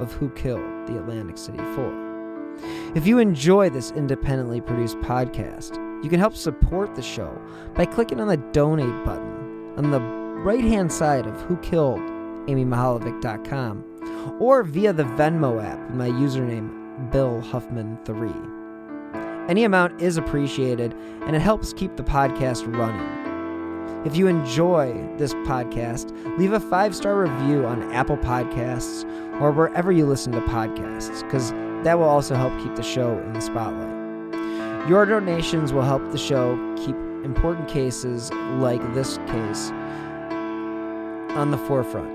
of 0.00 0.12
Who 0.14 0.30
Killed 0.30 0.86
the 0.86 0.98
Atlantic 0.98 1.38
City 1.38 1.58
Four. 1.74 1.92
If 2.94 3.06
you 3.06 3.18
enjoy 3.18 3.70
this 3.70 3.90
independently 3.92 4.60
produced 4.60 4.98
podcast, 4.98 5.76
you 6.02 6.10
can 6.10 6.20
help 6.20 6.34
support 6.34 6.94
the 6.94 7.02
show 7.02 7.40
by 7.74 7.86
clicking 7.86 8.20
on 8.20 8.28
the 8.28 8.36
donate 8.36 9.04
button 9.04 9.72
on 9.76 9.90
the 9.90 10.00
right 10.00 10.64
hand 10.64 10.92
side 10.92 11.26
of 11.26 11.34
whokilledamymihaljevic.com 11.48 13.93
or 14.40 14.62
via 14.62 14.92
the 14.92 15.04
Venmo 15.04 15.62
app 15.62 15.78
with 15.86 15.96
my 15.96 16.08
username 16.08 16.70
BillHuffman3. 17.10 19.48
Any 19.48 19.64
amount 19.64 20.00
is 20.00 20.16
appreciated 20.16 20.94
and 21.22 21.36
it 21.36 21.40
helps 21.40 21.72
keep 21.72 21.96
the 21.96 22.02
podcast 22.02 22.64
running. 22.76 23.24
If 24.06 24.16
you 24.16 24.26
enjoy 24.26 24.92
this 25.16 25.34
podcast, 25.34 26.10
leave 26.38 26.52
a 26.52 26.60
five 26.60 26.94
star 26.94 27.18
review 27.18 27.64
on 27.64 27.90
Apple 27.92 28.18
Podcasts 28.18 29.04
or 29.40 29.50
wherever 29.50 29.90
you 29.90 30.06
listen 30.06 30.32
to 30.32 30.40
podcasts, 30.42 31.22
because 31.22 31.52
that 31.84 31.98
will 31.98 32.08
also 32.08 32.34
help 32.34 32.56
keep 32.62 32.74
the 32.76 32.82
show 32.82 33.18
in 33.18 33.32
the 33.32 33.40
spotlight. 33.40 34.88
Your 34.88 35.06
donations 35.06 35.72
will 35.72 35.82
help 35.82 36.10
the 36.10 36.18
show 36.18 36.56
keep 36.76 36.96
important 37.24 37.68
cases 37.68 38.30
like 38.58 38.82
this 38.94 39.16
case 39.26 39.70
on 41.34 41.50
the 41.50 41.58
forefront. 41.58 42.13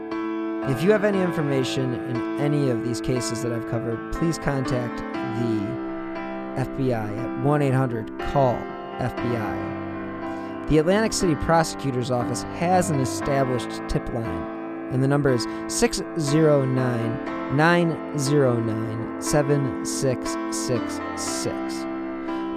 If 0.67 0.83
you 0.83 0.91
have 0.91 1.05
any 1.05 1.21
information 1.21 1.93
in 1.93 2.39
any 2.39 2.69
of 2.69 2.83
these 2.83 2.99
cases 2.99 3.43
that 3.43 3.51
I've 3.51 3.67
covered, 3.69 4.13
please 4.13 4.37
contact 4.37 4.99
the 4.99 6.61
FBI 6.61 7.17
at 7.17 7.43
1 7.43 7.61
800 7.61 8.19
CALL 8.19 8.55
FBI. 8.99 10.69
The 10.69 10.77
Atlantic 10.77 11.13
City 11.13 11.35
Prosecutor's 11.35 12.11
Office 12.11 12.43
has 12.43 12.89
an 12.89 12.99
established 12.99 13.81
tip 13.87 14.07
line, 14.13 14.89
and 14.91 15.01
the 15.01 15.07
number 15.07 15.31
is 15.31 15.47
609 15.67 17.55
909 17.55 19.21
7666 19.21 21.89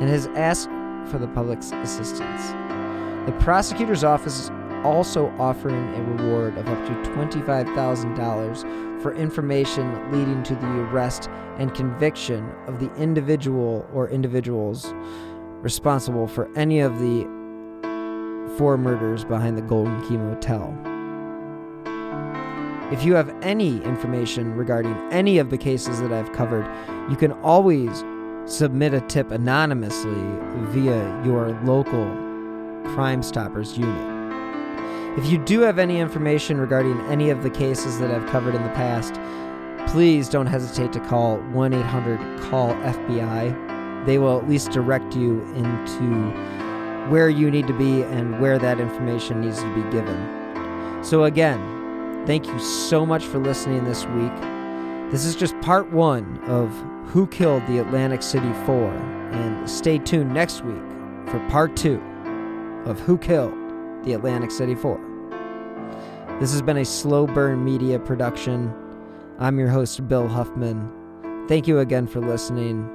and 0.02 0.10
has 0.10 0.26
asked 0.34 0.68
for 1.10 1.18
the 1.18 1.28
public's 1.28 1.70
assistance. 1.72 2.48
The 3.26 3.36
prosecutor's 3.38 4.02
office 4.02 4.50
also 4.84 5.28
offering 5.38 5.94
a 5.94 6.02
reward 6.02 6.56
of 6.58 6.68
up 6.68 6.86
to 6.86 7.10
$25,000 7.10 9.02
for 9.02 9.14
information 9.14 10.12
leading 10.12 10.42
to 10.44 10.54
the 10.54 10.66
arrest 10.66 11.28
and 11.58 11.74
conviction 11.74 12.50
of 12.66 12.78
the 12.78 12.92
individual 12.94 13.86
or 13.92 14.08
individuals 14.08 14.92
responsible 15.60 16.26
for 16.26 16.50
any 16.56 16.80
of 16.80 16.98
the 16.98 17.24
four 18.58 18.76
murders 18.76 19.24
behind 19.24 19.56
the 19.56 19.62
Golden 19.62 20.00
Key 20.08 20.16
Motel. 20.16 20.76
If 22.92 23.04
you 23.04 23.14
have 23.14 23.34
any 23.42 23.82
information 23.84 24.54
regarding 24.54 24.94
any 25.10 25.38
of 25.38 25.50
the 25.50 25.56
cases 25.56 26.00
that 26.02 26.12
I've 26.12 26.32
covered, 26.32 26.66
you 27.10 27.16
can 27.16 27.32
always 27.40 28.04
submit 28.44 28.92
a 28.92 29.00
tip 29.02 29.30
anonymously 29.30 30.22
via 30.72 31.24
your 31.24 31.58
local 31.64 32.04
Crime 32.94 33.22
Stoppers 33.22 33.78
unit. 33.78 34.11
If 35.14 35.26
you 35.26 35.36
do 35.36 35.60
have 35.60 35.78
any 35.78 36.00
information 36.00 36.58
regarding 36.58 36.98
any 37.02 37.28
of 37.28 37.42
the 37.42 37.50
cases 37.50 37.98
that 37.98 38.10
I've 38.10 38.26
covered 38.30 38.54
in 38.54 38.62
the 38.62 38.70
past, 38.70 39.12
please 39.92 40.26
don't 40.26 40.46
hesitate 40.46 40.90
to 40.94 41.00
call 41.00 41.36
1 41.36 41.74
800 41.74 42.40
CALL 42.40 42.72
FBI. 42.76 44.06
They 44.06 44.16
will 44.16 44.38
at 44.38 44.48
least 44.48 44.70
direct 44.70 45.14
you 45.14 45.42
into 45.54 46.30
where 47.10 47.28
you 47.28 47.50
need 47.50 47.66
to 47.66 47.74
be 47.74 48.02
and 48.04 48.40
where 48.40 48.58
that 48.58 48.80
information 48.80 49.42
needs 49.42 49.58
to 49.58 49.74
be 49.74 49.82
given. 49.90 51.04
So, 51.04 51.24
again, 51.24 52.24
thank 52.26 52.46
you 52.46 52.58
so 52.58 53.04
much 53.04 53.26
for 53.26 53.38
listening 53.38 53.84
this 53.84 54.06
week. 54.06 54.32
This 55.10 55.26
is 55.26 55.36
just 55.36 55.60
part 55.60 55.92
one 55.92 56.38
of 56.44 56.70
Who 57.08 57.26
Killed 57.26 57.66
the 57.66 57.80
Atlantic 57.80 58.22
City 58.22 58.52
Four, 58.64 58.90
and 59.32 59.68
stay 59.68 59.98
tuned 59.98 60.32
next 60.32 60.64
week 60.64 60.82
for 61.26 61.38
part 61.50 61.76
two 61.76 62.00
of 62.86 62.98
Who 63.00 63.18
Killed 63.18 63.61
the 64.04 64.14
Atlantic 64.14 64.50
City 64.50 64.74
Four. 64.74 65.00
This 66.40 66.52
has 66.52 66.62
been 66.62 66.78
a 66.78 66.84
Slow 66.84 67.26
Burn 67.26 67.64
Media 67.64 67.98
production. 67.98 68.72
I'm 69.38 69.58
your 69.58 69.68
host, 69.68 70.06
Bill 70.08 70.28
Huffman. 70.28 71.46
Thank 71.48 71.66
you 71.68 71.80
again 71.80 72.06
for 72.06 72.20
listening, 72.20 72.88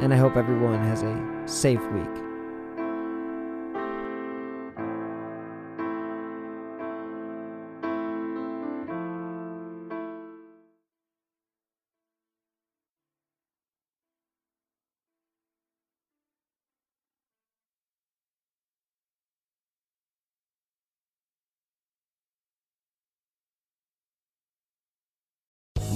and 0.00 0.12
I 0.12 0.16
hope 0.16 0.36
everyone 0.36 0.78
has 0.80 1.02
a 1.02 1.42
safe 1.46 1.84
week. 1.92 2.25